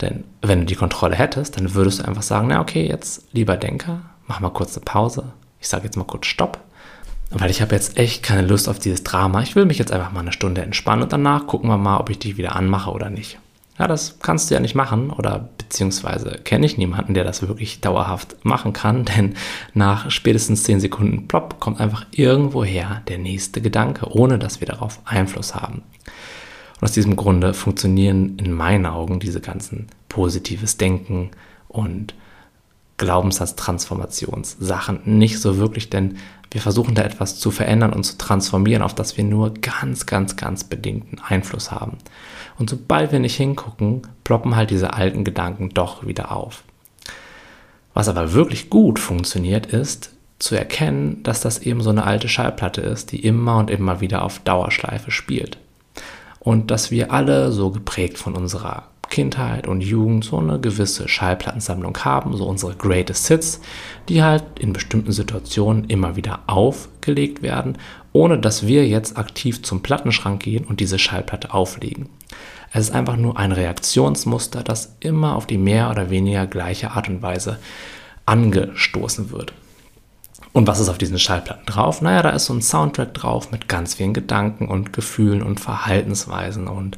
Denn 0.00 0.24
wenn 0.42 0.60
du 0.60 0.66
die 0.66 0.74
Kontrolle 0.74 1.14
hättest, 1.14 1.56
dann 1.56 1.74
würdest 1.74 2.00
du 2.00 2.04
einfach 2.04 2.22
sagen, 2.22 2.48
na 2.48 2.60
okay, 2.60 2.86
jetzt 2.86 3.32
lieber 3.32 3.56
Denker, 3.56 4.02
mach 4.26 4.40
mal 4.40 4.50
kurz 4.50 4.76
eine 4.76 4.84
Pause. 4.84 5.32
Ich 5.60 5.68
sage 5.68 5.84
jetzt 5.84 5.96
mal 5.96 6.04
kurz 6.04 6.26
Stopp, 6.26 6.58
weil 7.40 7.50
ich 7.50 7.60
habe 7.60 7.74
jetzt 7.74 7.96
echt 7.96 8.22
keine 8.22 8.46
Lust 8.46 8.68
auf 8.68 8.78
dieses 8.78 9.02
Drama. 9.02 9.42
Ich 9.42 9.56
will 9.56 9.64
mich 9.64 9.78
jetzt 9.78 9.92
einfach 9.92 10.12
mal 10.12 10.20
eine 10.20 10.32
Stunde 10.32 10.62
entspannen 10.62 11.02
und 11.02 11.12
danach 11.12 11.46
gucken 11.46 11.68
wir 11.68 11.78
mal, 11.78 11.98
ob 11.98 12.10
ich 12.10 12.18
die 12.18 12.36
wieder 12.36 12.56
anmache 12.56 12.90
oder 12.90 13.10
nicht. 13.10 13.38
Ja, 13.78 13.88
das 13.88 14.20
kannst 14.20 14.50
du 14.50 14.54
ja 14.54 14.60
nicht 14.60 14.76
machen 14.76 15.10
oder 15.10 15.48
beziehungsweise 15.58 16.38
kenne 16.44 16.64
ich 16.64 16.78
niemanden, 16.78 17.14
der 17.14 17.24
das 17.24 17.46
wirklich 17.46 17.80
dauerhaft 17.80 18.36
machen 18.44 18.72
kann, 18.72 19.04
denn 19.04 19.34
nach 19.72 20.10
spätestens 20.10 20.62
10 20.62 20.80
Sekunden 20.80 21.26
plopp 21.26 21.58
kommt 21.58 21.80
einfach 21.80 22.06
irgendwoher 22.12 23.02
der 23.08 23.18
nächste 23.18 23.60
Gedanke, 23.60 24.08
ohne 24.10 24.38
dass 24.38 24.60
wir 24.60 24.68
darauf 24.68 25.00
Einfluss 25.04 25.56
haben. 25.56 25.82
Und 26.80 26.84
aus 26.84 26.92
diesem 26.92 27.16
Grunde 27.16 27.52
funktionieren 27.52 28.38
in 28.38 28.52
meinen 28.52 28.86
Augen 28.86 29.18
diese 29.18 29.40
ganzen 29.40 29.88
positives 30.08 30.76
Denken 30.76 31.32
und 31.66 32.14
Glaubenssatztransformationssachen 32.96 35.00
nicht 35.04 35.40
so 35.40 35.56
wirklich, 35.56 35.90
denn 35.90 36.18
Wir 36.54 36.60
versuchen 36.60 36.94
da 36.94 37.02
etwas 37.02 37.36
zu 37.40 37.50
verändern 37.50 37.92
und 37.92 38.04
zu 38.04 38.16
transformieren, 38.16 38.84
auf 38.84 38.94
das 38.94 39.16
wir 39.16 39.24
nur 39.24 39.54
ganz, 39.54 40.06
ganz, 40.06 40.36
ganz 40.36 40.62
bedingten 40.62 41.18
Einfluss 41.18 41.72
haben. 41.72 41.98
Und 42.60 42.70
sobald 42.70 43.10
wir 43.10 43.18
nicht 43.18 43.34
hingucken, 43.34 44.02
ploppen 44.22 44.54
halt 44.54 44.70
diese 44.70 44.94
alten 44.94 45.24
Gedanken 45.24 45.70
doch 45.70 46.06
wieder 46.06 46.30
auf. 46.30 46.62
Was 47.92 48.08
aber 48.08 48.34
wirklich 48.34 48.70
gut 48.70 49.00
funktioniert, 49.00 49.66
ist 49.66 50.12
zu 50.38 50.54
erkennen, 50.54 51.24
dass 51.24 51.40
das 51.40 51.58
eben 51.58 51.80
so 51.80 51.90
eine 51.90 52.04
alte 52.04 52.28
Schallplatte 52.28 52.82
ist, 52.82 53.10
die 53.10 53.26
immer 53.26 53.58
und 53.58 53.68
immer 53.68 54.00
wieder 54.00 54.22
auf 54.22 54.38
Dauerschleife 54.38 55.10
spielt. 55.10 55.58
Und 56.38 56.70
dass 56.70 56.92
wir 56.92 57.10
alle 57.10 57.50
so 57.50 57.70
geprägt 57.72 58.16
von 58.16 58.36
unserer 58.36 58.84
Kindheit 59.14 59.68
und 59.68 59.80
Jugend 59.80 60.24
so 60.24 60.38
eine 60.38 60.58
gewisse 60.58 61.06
Schallplattensammlung 61.06 61.96
haben, 61.98 62.36
so 62.36 62.46
unsere 62.46 62.74
Greatest 62.74 63.28
Hits, 63.28 63.60
die 64.08 64.24
halt 64.24 64.42
in 64.58 64.72
bestimmten 64.72 65.12
Situationen 65.12 65.84
immer 65.84 66.16
wieder 66.16 66.40
aufgelegt 66.48 67.40
werden, 67.40 67.78
ohne 68.12 68.40
dass 68.40 68.66
wir 68.66 68.88
jetzt 68.88 69.16
aktiv 69.16 69.62
zum 69.62 69.84
Plattenschrank 69.84 70.42
gehen 70.42 70.64
und 70.64 70.80
diese 70.80 70.98
Schallplatte 70.98 71.54
auflegen. 71.54 72.08
Es 72.72 72.88
ist 72.88 72.90
einfach 72.92 73.16
nur 73.16 73.38
ein 73.38 73.52
Reaktionsmuster, 73.52 74.64
das 74.64 74.96
immer 74.98 75.36
auf 75.36 75.46
die 75.46 75.58
mehr 75.58 75.92
oder 75.92 76.10
weniger 76.10 76.48
gleiche 76.48 76.90
Art 76.90 77.08
und 77.08 77.22
Weise 77.22 77.60
angestoßen 78.26 79.30
wird. 79.30 79.52
Und 80.54 80.68
was 80.68 80.78
ist 80.78 80.88
auf 80.88 80.98
diesen 80.98 81.18
Schallplatten 81.18 81.66
drauf? 81.66 82.00
Naja, 82.00 82.22
da 82.22 82.30
ist 82.30 82.44
so 82.44 82.54
ein 82.54 82.62
Soundtrack 82.62 83.12
drauf 83.12 83.50
mit 83.50 83.68
ganz 83.68 83.94
vielen 83.94 84.14
Gedanken 84.14 84.68
und 84.68 84.92
Gefühlen 84.92 85.42
und 85.42 85.58
Verhaltensweisen 85.58 86.68
und 86.68 86.96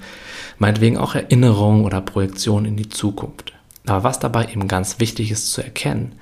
meinetwegen 0.58 0.98
auch 0.98 1.14
Erinnerungen 1.14 1.86
oder 1.86 2.02
Projektionen 2.02 2.66
in 2.66 2.76
die 2.76 2.90
Zukunft. 2.90 3.54
Aber 3.86 4.04
was 4.04 4.18
dabei 4.18 4.48
eben 4.52 4.68
ganz 4.68 5.00
wichtig 5.00 5.30
ist 5.30 5.52
zu 5.52 5.62
erkennen, 5.62 6.12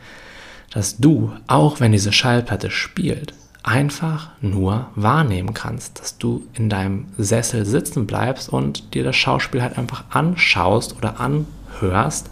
dass 0.70 0.98
du, 0.98 1.32
auch 1.48 1.80
wenn 1.80 1.90
diese 1.90 2.12
Schallplatte 2.12 2.70
spielt, 2.70 3.34
einfach 3.64 4.28
nur 4.40 4.86
wahrnehmen 4.94 5.54
kannst, 5.54 5.98
dass 5.98 6.18
du 6.18 6.46
in 6.54 6.70
deinem 6.70 7.06
Sessel 7.18 7.66
sitzen 7.66 8.06
bleibst 8.06 8.48
und 8.48 8.94
dir 8.94 9.02
das 9.02 9.16
Schauspiel 9.16 9.60
halt 9.60 9.76
einfach 9.76 10.04
anschaust 10.10 10.96
oder 10.96 11.18
anhörst, 11.18 12.30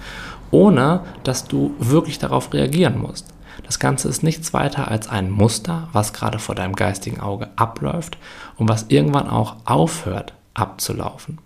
ohne 0.53 1.01
dass 1.25 1.49
du 1.49 1.75
wirklich 1.81 2.21
darauf 2.21 2.55
reagieren 2.55 3.01
musst. 3.01 3.33
Das 3.65 3.79
Ganze 3.79 4.09
ist 4.09 4.23
nichts 4.23 4.53
weiter 4.53 4.89
als 4.89 5.09
ein 5.09 5.31
Muster, 5.31 5.89
was 5.93 6.13
gerade 6.13 6.39
vor 6.39 6.55
deinem 6.55 6.75
geistigen 6.75 7.21
Auge 7.21 7.49
abläuft 7.57 8.19
und 8.57 8.69
was 8.69 8.87
irgendwann 8.89 9.29
auch 9.29 9.57
aufhört 9.65 10.35
abzulaufen. 10.55 11.39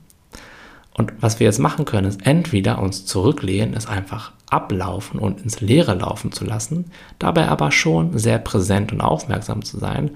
Und 0.94 1.12
was 1.20 1.40
wir 1.40 1.44
jetzt 1.44 1.58
machen 1.58 1.84
können, 1.84 2.08
ist 2.08 2.26
entweder 2.26 2.78
uns 2.78 3.04
zurücklehnen, 3.04 3.74
es 3.74 3.86
einfach 3.86 4.32
ablaufen 4.48 5.20
und 5.20 5.42
ins 5.42 5.60
Leere 5.60 5.94
laufen 5.94 6.32
zu 6.32 6.44
lassen, 6.44 6.90
dabei 7.18 7.48
aber 7.48 7.70
schon 7.70 8.16
sehr 8.18 8.38
präsent 8.38 8.92
und 8.92 9.00
aufmerksam 9.00 9.62
zu 9.62 9.78
sein. 9.78 10.10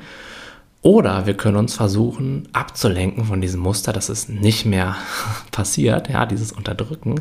Oder 0.83 1.27
wir 1.27 1.35
können 1.35 1.57
uns 1.57 1.75
versuchen 1.75 2.49
abzulenken 2.53 3.25
von 3.25 3.43
diesem 3.43 3.61
Muster, 3.61 3.93
dass 3.93 4.09
es 4.09 4.29
nicht 4.29 4.65
mehr 4.65 4.97
passiert, 5.53 6.09
ja, 6.09 6.25
dieses 6.25 6.53
Unterdrücken. 6.53 7.21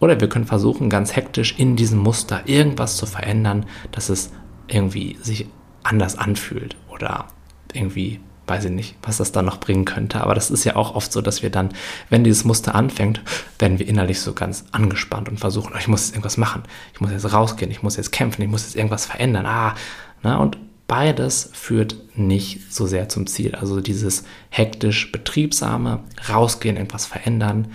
Oder 0.00 0.20
wir 0.20 0.28
können 0.28 0.46
versuchen, 0.46 0.90
ganz 0.90 1.14
hektisch 1.14 1.54
in 1.56 1.76
diesem 1.76 2.00
Muster 2.00 2.42
irgendwas 2.46 2.96
zu 2.96 3.06
verändern, 3.06 3.66
dass 3.92 4.08
es 4.08 4.32
irgendwie 4.66 5.16
sich 5.22 5.46
anders 5.84 6.18
anfühlt 6.18 6.76
oder 6.88 7.26
irgendwie 7.72 8.20
weiß 8.48 8.66
ich 8.66 8.70
nicht, 8.70 8.96
was 9.02 9.16
das 9.16 9.32
dann 9.32 9.44
noch 9.44 9.58
bringen 9.58 9.84
könnte. 9.84 10.20
Aber 10.20 10.34
das 10.34 10.50
ist 10.50 10.64
ja 10.64 10.76
auch 10.76 10.94
oft 10.94 11.12
so, 11.12 11.20
dass 11.20 11.42
wir 11.42 11.50
dann, 11.50 11.70
wenn 12.10 12.24
dieses 12.24 12.44
Muster 12.44 12.74
anfängt, 12.74 13.20
werden 13.58 13.78
wir 13.78 13.88
innerlich 13.88 14.20
so 14.20 14.34
ganz 14.34 14.64
angespannt 14.72 15.28
und 15.28 15.40
versuchen, 15.40 15.72
oh, 15.74 15.78
ich 15.78 15.88
muss 15.88 16.06
jetzt 16.06 16.14
irgendwas 16.14 16.36
machen, 16.36 16.62
ich 16.94 17.00
muss 17.00 17.10
jetzt 17.10 17.32
rausgehen, 17.32 17.70
ich 17.70 17.82
muss 17.82 17.96
jetzt 17.96 18.12
kämpfen, 18.12 18.42
ich 18.42 18.48
muss 18.48 18.62
jetzt 18.62 18.76
irgendwas 18.76 19.06
verändern. 19.06 19.46
Ah, 19.46 19.74
na, 20.22 20.36
und 20.36 20.58
beides 20.86 21.50
führt 21.52 21.96
nicht 22.16 22.72
so 22.72 22.86
sehr 22.86 23.08
zum 23.08 23.26
Ziel. 23.26 23.54
Also 23.54 23.80
dieses 23.80 24.24
hektisch 24.50 25.12
betriebsame, 25.12 26.00
rausgehen, 26.28 26.76
irgendwas 26.76 27.06
verändern, 27.06 27.68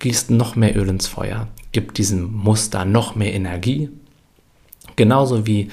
gießt 0.00 0.30
noch 0.30 0.56
mehr 0.56 0.76
Öl 0.76 0.88
ins 0.88 1.06
Feuer, 1.06 1.48
gibt 1.70 1.98
diesem 1.98 2.32
Muster 2.32 2.84
noch 2.84 3.14
mehr 3.14 3.32
Energie. 3.32 3.90
Genauso 4.96 5.46
wie 5.46 5.70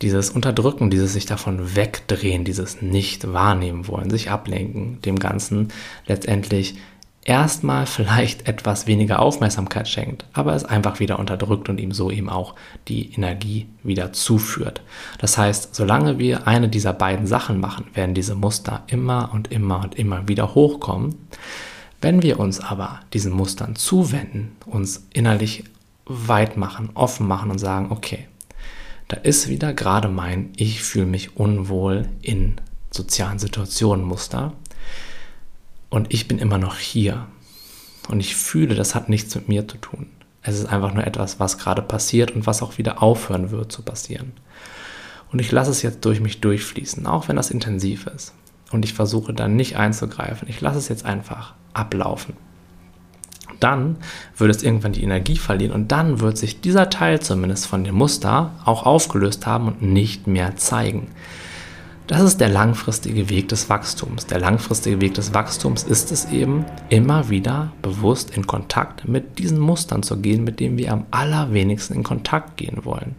dieses 0.00 0.30
Unterdrücken, 0.30 0.90
dieses 0.90 1.12
sich 1.12 1.26
davon 1.26 1.76
wegdrehen, 1.76 2.44
dieses 2.44 2.80
nicht 2.80 3.32
wahrnehmen 3.32 3.88
wollen, 3.88 4.10
sich 4.10 4.30
ablenken, 4.30 5.00
dem 5.02 5.18
Ganzen 5.18 5.68
letztendlich 6.06 6.76
erstmal 7.28 7.84
vielleicht 7.84 8.48
etwas 8.48 8.86
weniger 8.86 9.20
Aufmerksamkeit 9.20 9.86
schenkt, 9.86 10.24
aber 10.32 10.54
es 10.54 10.64
einfach 10.64 10.98
wieder 10.98 11.18
unterdrückt 11.18 11.68
und 11.68 11.78
ihm 11.78 11.92
so 11.92 12.10
eben 12.10 12.30
auch 12.30 12.54
die 12.88 13.12
Energie 13.12 13.68
wieder 13.82 14.14
zuführt. 14.14 14.80
Das 15.18 15.36
heißt, 15.36 15.74
solange 15.74 16.18
wir 16.18 16.48
eine 16.48 16.70
dieser 16.70 16.94
beiden 16.94 17.26
Sachen 17.26 17.60
machen, 17.60 17.84
werden 17.92 18.14
diese 18.14 18.34
Muster 18.34 18.82
immer 18.86 19.30
und 19.34 19.52
immer 19.52 19.82
und 19.82 19.98
immer 19.98 20.26
wieder 20.26 20.54
hochkommen. 20.54 21.16
Wenn 22.00 22.22
wir 22.22 22.40
uns 22.40 22.60
aber 22.60 23.00
diesen 23.12 23.34
Mustern 23.34 23.76
zuwenden, 23.76 24.56
uns 24.64 25.06
innerlich 25.12 25.64
weit 26.06 26.56
machen, 26.56 26.88
offen 26.94 27.28
machen 27.28 27.50
und 27.50 27.58
sagen, 27.58 27.88
okay, 27.90 28.26
da 29.08 29.18
ist 29.18 29.48
wieder 29.48 29.74
gerade 29.74 30.08
mein 30.08 30.50
Ich 30.56 30.82
fühle 30.82 31.06
mich 31.06 31.36
unwohl 31.36 32.08
in 32.22 32.54
sozialen 32.90 33.38
Situationen 33.38 34.06
Muster. 34.06 34.54
Und 35.90 36.12
ich 36.12 36.28
bin 36.28 36.38
immer 36.38 36.58
noch 36.58 36.76
hier. 36.76 37.26
Und 38.08 38.20
ich 38.20 38.36
fühle, 38.36 38.74
das 38.74 38.94
hat 38.94 39.08
nichts 39.08 39.34
mit 39.34 39.48
mir 39.48 39.66
zu 39.66 39.76
tun. 39.78 40.06
Es 40.42 40.58
ist 40.58 40.66
einfach 40.66 40.94
nur 40.94 41.06
etwas, 41.06 41.40
was 41.40 41.58
gerade 41.58 41.82
passiert 41.82 42.30
und 42.30 42.46
was 42.46 42.62
auch 42.62 42.78
wieder 42.78 43.02
aufhören 43.02 43.50
wird 43.50 43.70
zu 43.72 43.82
passieren. 43.82 44.32
Und 45.30 45.40
ich 45.40 45.52
lasse 45.52 45.70
es 45.70 45.82
jetzt 45.82 46.04
durch 46.04 46.20
mich 46.20 46.40
durchfließen, 46.40 47.06
auch 47.06 47.28
wenn 47.28 47.36
das 47.36 47.50
intensiv 47.50 48.06
ist. 48.06 48.32
Und 48.70 48.84
ich 48.84 48.94
versuche 48.94 49.34
dann 49.34 49.56
nicht 49.56 49.76
einzugreifen. 49.76 50.48
Ich 50.48 50.60
lasse 50.60 50.78
es 50.78 50.88
jetzt 50.88 51.04
einfach 51.04 51.54
ablaufen 51.74 52.34
dann 53.60 53.96
würde 54.36 54.52
es 54.52 54.62
irgendwann 54.62 54.92
die 54.92 55.02
Energie 55.02 55.36
verlieren 55.36 55.72
und 55.72 55.92
dann 55.92 56.20
wird 56.20 56.38
sich 56.38 56.60
dieser 56.60 56.90
Teil 56.90 57.20
zumindest 57.20 57.66
von 57.66 57.84
dem 57.84 57.94
Muster 57.94 58.52
auch 58.64 58.84
aufgelöst 58.86 59.46
haben 59.46 59.68
und 59.68 59.82
nicht 59.82 60.26
mehr 60.26 60.56
zeigen. 60.56 61.08
Das 62.08 62.22
ist 62.22 62.40
der 62.40 62.48
langfristige 62.48 63.28
Weg 63.28 63.50
des 63.50 63.68
Wachstums. 63.68 64.24
Der 64.24 64.40
langfristige 64.40 64.98
Weg 65.02 65.12
des 65.12 65.34
Wachstums 65.34 65.82
ist 65.82 66.10
es 66.10 66.24
eben, 66.30 66.64
immer 66.88 67.28
wieder 67.28 67.70
bewusst 67.82 68.34
in 68.34 68.46
Kontakt 68.46 69.06
mit 69.06 69.38
diesen 69.38 69.58
Mustern 69.58 70.02
zu 70.02 70.16
gehen, 70.16 70.42
mit 70.42 70.58
denen 70.58 70.78
wir 70.78 70.90
am 70.90 71.04
allerwenigsten 71.10 71.96
in 71.96 72.04
Kontakt 72.04 72.56
gehen 72.56 72.86
wollen. 72.86 73.14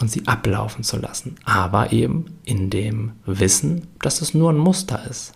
Und 0.00 0.10
sie 0.10 0.26
ablaufen 0.26 0.82
zu 0.82 0.96
lassen. 0.96 1.36
Aber 1.44 1.92
eben 1.92 2.38
in 2.46 2.70
dem 2.70 3.12
Wissen, 3.26 3.86
dass 4.00 4.22
es 4.22 4.32
nur 4.32 4.50
ein 4.50 4.56
Muster 4.56 5.04
ist. 5.10 5.34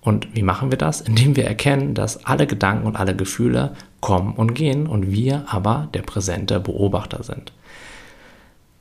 Und 0.00 0.34
wie 0.34 0.42
machen 0.42 0.70
wir 0.70 0.78
das? 0.78 1.02
Indem 1.02 1.36
wir 1.36 1.44
erkennen, 1.44 1.92
dass 1.92 2.24
alle 2.24 2.46
Gedanken 2.46 2.86
und 2.86 2.96
alle 2.96 3.14
Gefühle 3.14 3.74
kommen 4.00 4.32
und 4.32 4.54
gehen 4.54 4.86
und 4.86 5.12
wir 5.12 5.44
aber 5.48 5.90
der 5.92 6.02
präsente 6.02 6.58
Beobachter 6.58 7.22
sind. 7.22 7.52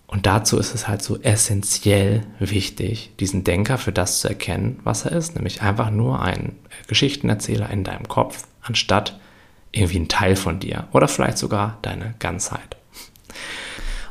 Und 0.08 0.26
dazu 0.26 0.58
ist 0.58 0.74
es 0.74 0.88
halt 0.88 1.02
so 1.02 1.20
essentiell 1.22 2.24
wichtig, 2.40 3.12
diesen 3.20 3.44
Denker 3.44 3.78
für 3.78 3.92
das 3.92 4.22
zu 4.22 4.30
erkennen, 4.30 4.80
was 4.84 5.04
er 5.04 5.12
ist, 5.12 5.36
nämlich 5.36 5.62
einfach 5.62 5.90
nur 5.90 6.22
ein 6.22 6.56
Geschichtenerzähler 6.88 7.70
in 7.70 7.84
deinem 7.84 8.08
Kopf, 8.08 8.48
anstatt 8.62 9.20
irgendwie 9.74 10.00
ein 10.00 10.08
Teil 10.08 10.38
von 10.38 10.60
dir 10.60 10.88
oder 10.94 11.10
vielleicht 11.10 11.38
sogar 11.38 11.78
deine 11.82 12.16
Ganzheit. 12.20 12.78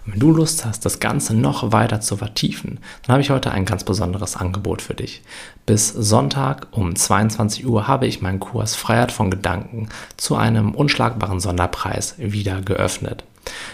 Wenn 0.04 0.20
du 0.20 0.30
Lust 0.30 0.64
hast, 0.64 0.84
das 0.84 1.00
Ganze 1.00 1.34
noch 1.34 1.72
weiter 1.72 2.00
zu 2.00 2.16
vertiefen, 2.16 2.78
dann 3.02 3.14
habe 3.14 3.22
ich 3.22 3.30
heute 3.30 3.50
ein 3.50 3.64
ganz 3.64 3.82
besonderes 3.82 4.36
Angebot 4.36 4.80
für 4.80 4.94
dich. 4.94 5.22
Bis 5.64 5.88
Sonntag 5.88 6.68
um 6.70 6.94
22 6.94 7.66
Uhr 7.66 7.88
habe 7.88 8.06
ich 8.06 8.22
meinen 8.22 8.38
Kurs 8.38 8.76
Freiheit 8.76 9.10
von 9.10 9.30
Gedanken 9.32 9.88
zu 10.16 10.36
einem 10.36 10.74
unschlagbaren 10.74 11.40
Sonderpreis 11.40 12.14
wieder 12.18 12.60
geöffnet. 12.60 13.24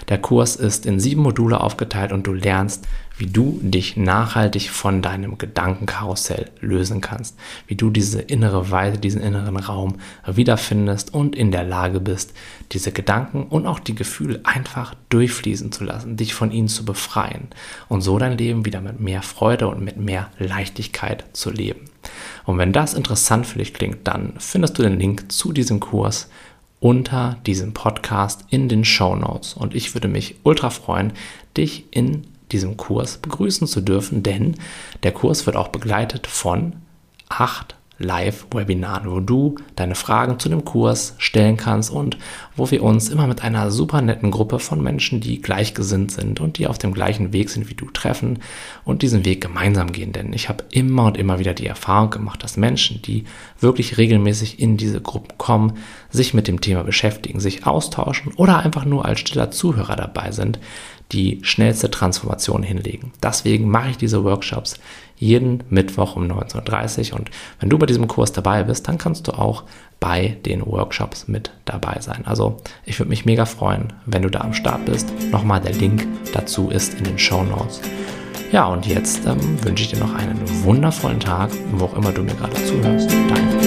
Der 0.08 0.18
Kurs 0.18 0.56
ist 0.56 0.86
in 0.86 1.00
sieben 1.00 1.22
Module 1.22 1.60
aufgeteilt 1.60 2.12
und 2.12 2.26
du 2.26 2.32
lernst, 2.32 2.86
wie 3.16 3.26
du 3.26 3.60
dich 3.62 3.96
nachhaltig 3.96 4.70
von 4.70 5.02
deinem 5.02 5.38
Gedankenkarussell 5.38 6.50
lösen 6.60 7.00
kannst, 7.00 7.38
wie 7.66 7.76
du 7.76 7.90
diese 7.90 8.20
innere 8.20 8.70
Weite, 8.70 8.98
diesen 8.98 9.22
inneren 9.22 9.56
Raum 9.56 9.98
wiederfindest 10.26 11.14
und 11.14 11.36
in 11.36 11.52
der 11.52 11.64
Lage 11.64 12.00
bist, 12.00 12.32
diese 12.72 12.90
Gedanken 12.90 13.44
und 13.44 13.66
auch 13.66 13.78
die 13.78 13.94
Gefühle 13.94 14.40
einfach 14.44 14.94
durchfließen 15.10 15.72
zu 15.72 15.84
lassen, 15.84 16.16
dich 16.16 16.34
von 16.34 16.50
ihnen 16.50 16.68
zu 16.68 16.84
befreien 16.84 17.48
und 17.88 18.00
so 18.00 18.18
dein 18.18 18.38
Leben 18.38 18.64
wieder 18.64 18.80
mit 18.80 19.00
mehr 19.00 19.22
Freude 19.22 19.68
und 19.68 19.84
mit 19.84 19.98
mehr 19.98 20.30
Leichtigkeit 20.38 21.24
zu 21.32 21.50
leben. 21.50 21.92
Und 22.44 22.58
wenn 22.58 22.72
das 22.72 22.94
interessant 22.94 23.46
für 23.46 23.58
dich 23.58 23.74
klingt, 23.74 24.08
dann 24.08 24.34
findest 24.38 24.78
du 24.78 24.82
den 24.82 24.98
Link 24.98 25.30
zu 25.30 25.52
diesem 25.52 25.78
Kurs 25.78 26.28
unter 26.82 27.38
diesem 27.46 27.74
Podcast 27.74 28.44
in 28.50 28.68
den 28.68 28.84
Show 28.84 29.14
Notes. 29.14 29.54
Und 29.54 29.72
ich 29.72 29.94
würde 29.94 30.08
mich 30.08 30.34
ultra 30.42 30.68
freuen, 30.68 31.12
dich 31.56 31.84
in 31.92 32.24
diesem 32.50 32.76
Kurs 32.76 33.18
begrüßen 33.18 33.68
zu 33.68 33.80
dürfen, 33.80 34.24
denn 34.24 34.56
der 35.04 35.12
Kurs 35.12 35.46
wird 35.46 35.56
auch 35.56 35.68
begleitet 35.68 36.26
von 36.26 36.74
acht 37.28 37.76
Live-Webinaren, 37.98 39.10
wo 39.10 39.20
du 39.20 39.56
deine 39.76 39.94
Fragen 39.94 40.38
zu 40.38 40.48
dem 40.48 40.64
Kurs 40.64 41.14
stellen 41.18 41.56
kannst 41.56 41.90
und 41.90 42.18
wo 42.56 42.70
wir 42.70 42.82
uns 42.82 43.08
immer 43.08 43.26
mit 43.26 43.42
einer 43.42 43.70
super 43.70 44.02
netten 44.02 44.30
Gruppe 44.30 44.58
von 44.58 44.82
Menschen, 44.82 45.20
die 45.20 45.40
gleichgesinnt 45.40 46.12
sind 46.12 46.40
und 46.40 46.58
die 46.58 46.66
auf 46.66 46.78
dem 46.78 46.92
gleichen 46.92 47.32
Weg 47.32 47.50
sind 47.50 47.70
wie 47.70 47.74
du, 47.74 47.90
treffen 47.90 48.40
und 48.84 49.02
diesen 49.02 49.24
Weg 49.24 49.40
gemeinsam 49.40 49.92
gehen. 49.92 50.12
Denn 50.12 50.32
ich 50.32 50.48
habe 50.48 50.64
immer 50.70 51.06
und 51.06 51.16
immer 51.16 51.38
wieder 51.38 51.54
die 51.54 51.66
Erfahrung 51.66 52.10
gemacht, 52.10 52.42
dass 52.42 52.56
Menschen, 52.56 53.02
die 53.02 53.24
wirklich 53.60 53.98
regelmäßig 53.98 54.58
in 54.58 54.76
diese 54.76 55.00
Gruppen 55.00 55.38
kommen, 55.38 55.74
sich 56.10 56.34
mit 56.34 56.48
dem 56.48 56.60
Thema 56.60 56.84
beschäftigen, 56.84 57.40
sich 57.40 57.66
austauschen 57.66 58.32
oder 58.36 58.58
einfach 58.58 58.84
nur 58.84 59.04
als 59.04 59.20
stiller 59.20 59.50
Zuhörer 59.50 59.96
dabei 59.96 60.32
sind, 60.32 60.58
die 61.12 61.40
schnellste 61.42 61.90
Transformation 61.90 62.62
hinlegen. 62.62 63.12
Deswegen 63.22 63.68
mache 63.68 63.90
ich 63.90 63.96
diese 63.98 64.24
Workshops 64.24 64.78
jeden 65.16 65.62
Mittwoch 65.70 66.16
um 66.16 66.24
19.30 66.24 67.12
Uhr 67.12 67.20
und 67.20 67.30
wenn 67.60 67.68
du 67.68 67.78
bei 67.78 67.86
diesem 67.86 68.08
Kurs 68.08 68.32
dabei 68.32 68.64
bist, 68.64 68.88
dann 68.88 68.98
kannst 68.98 69.28
du 69.28 69.32
auch 69.32 69.64
bei 70.00 70.36
den 70.44 70.66
Workshops 70.66 71.28
mit 71.28 71.52
dabei 71.64 71.98
sein. 72.00 72.22
Also 72.26 72.56
ich 72.84 72.98
würde 72.98 73.10
mich 73.10 73.24
mega 73.24 73.44
freuen, 73.44 73.92
wenn 74.04 74.22
du 74.22 74.30
da 74.30 74.40
am 74.40 74.52
Start 74.52 74.84
bist. 74.84 75.12
Nochmal 75.30 75.60
der 75.60 75.74
Link 75.74 76.06
dazu 76.32 76.70
ist 76.70 76.94
in 76.94 77.04
den 77.04 77.18
Show 77.18 77.44
Notes. 77.44 77.80
Ja, 78.50 78.66
und 78.66 78.86
jetzt 78.86 79.24
ähm, 79.26 79.38
wünsche 79.64 79.84
ich 79.84 79.90
dir 79.90 80.00
noch 80.00 80.14
einen 80.14 80.38
wundervollen 80.64 81.20
Tag, 81.20 81.50
wo 81.72 81.86
auch 81.86 81.96
immer 81.96 82.12
du 82.12 82.22
mir 82.22 82.34
gerade 82.34 82.54
zuhörst. 82.64 83.10
Danke. 83.28 83.61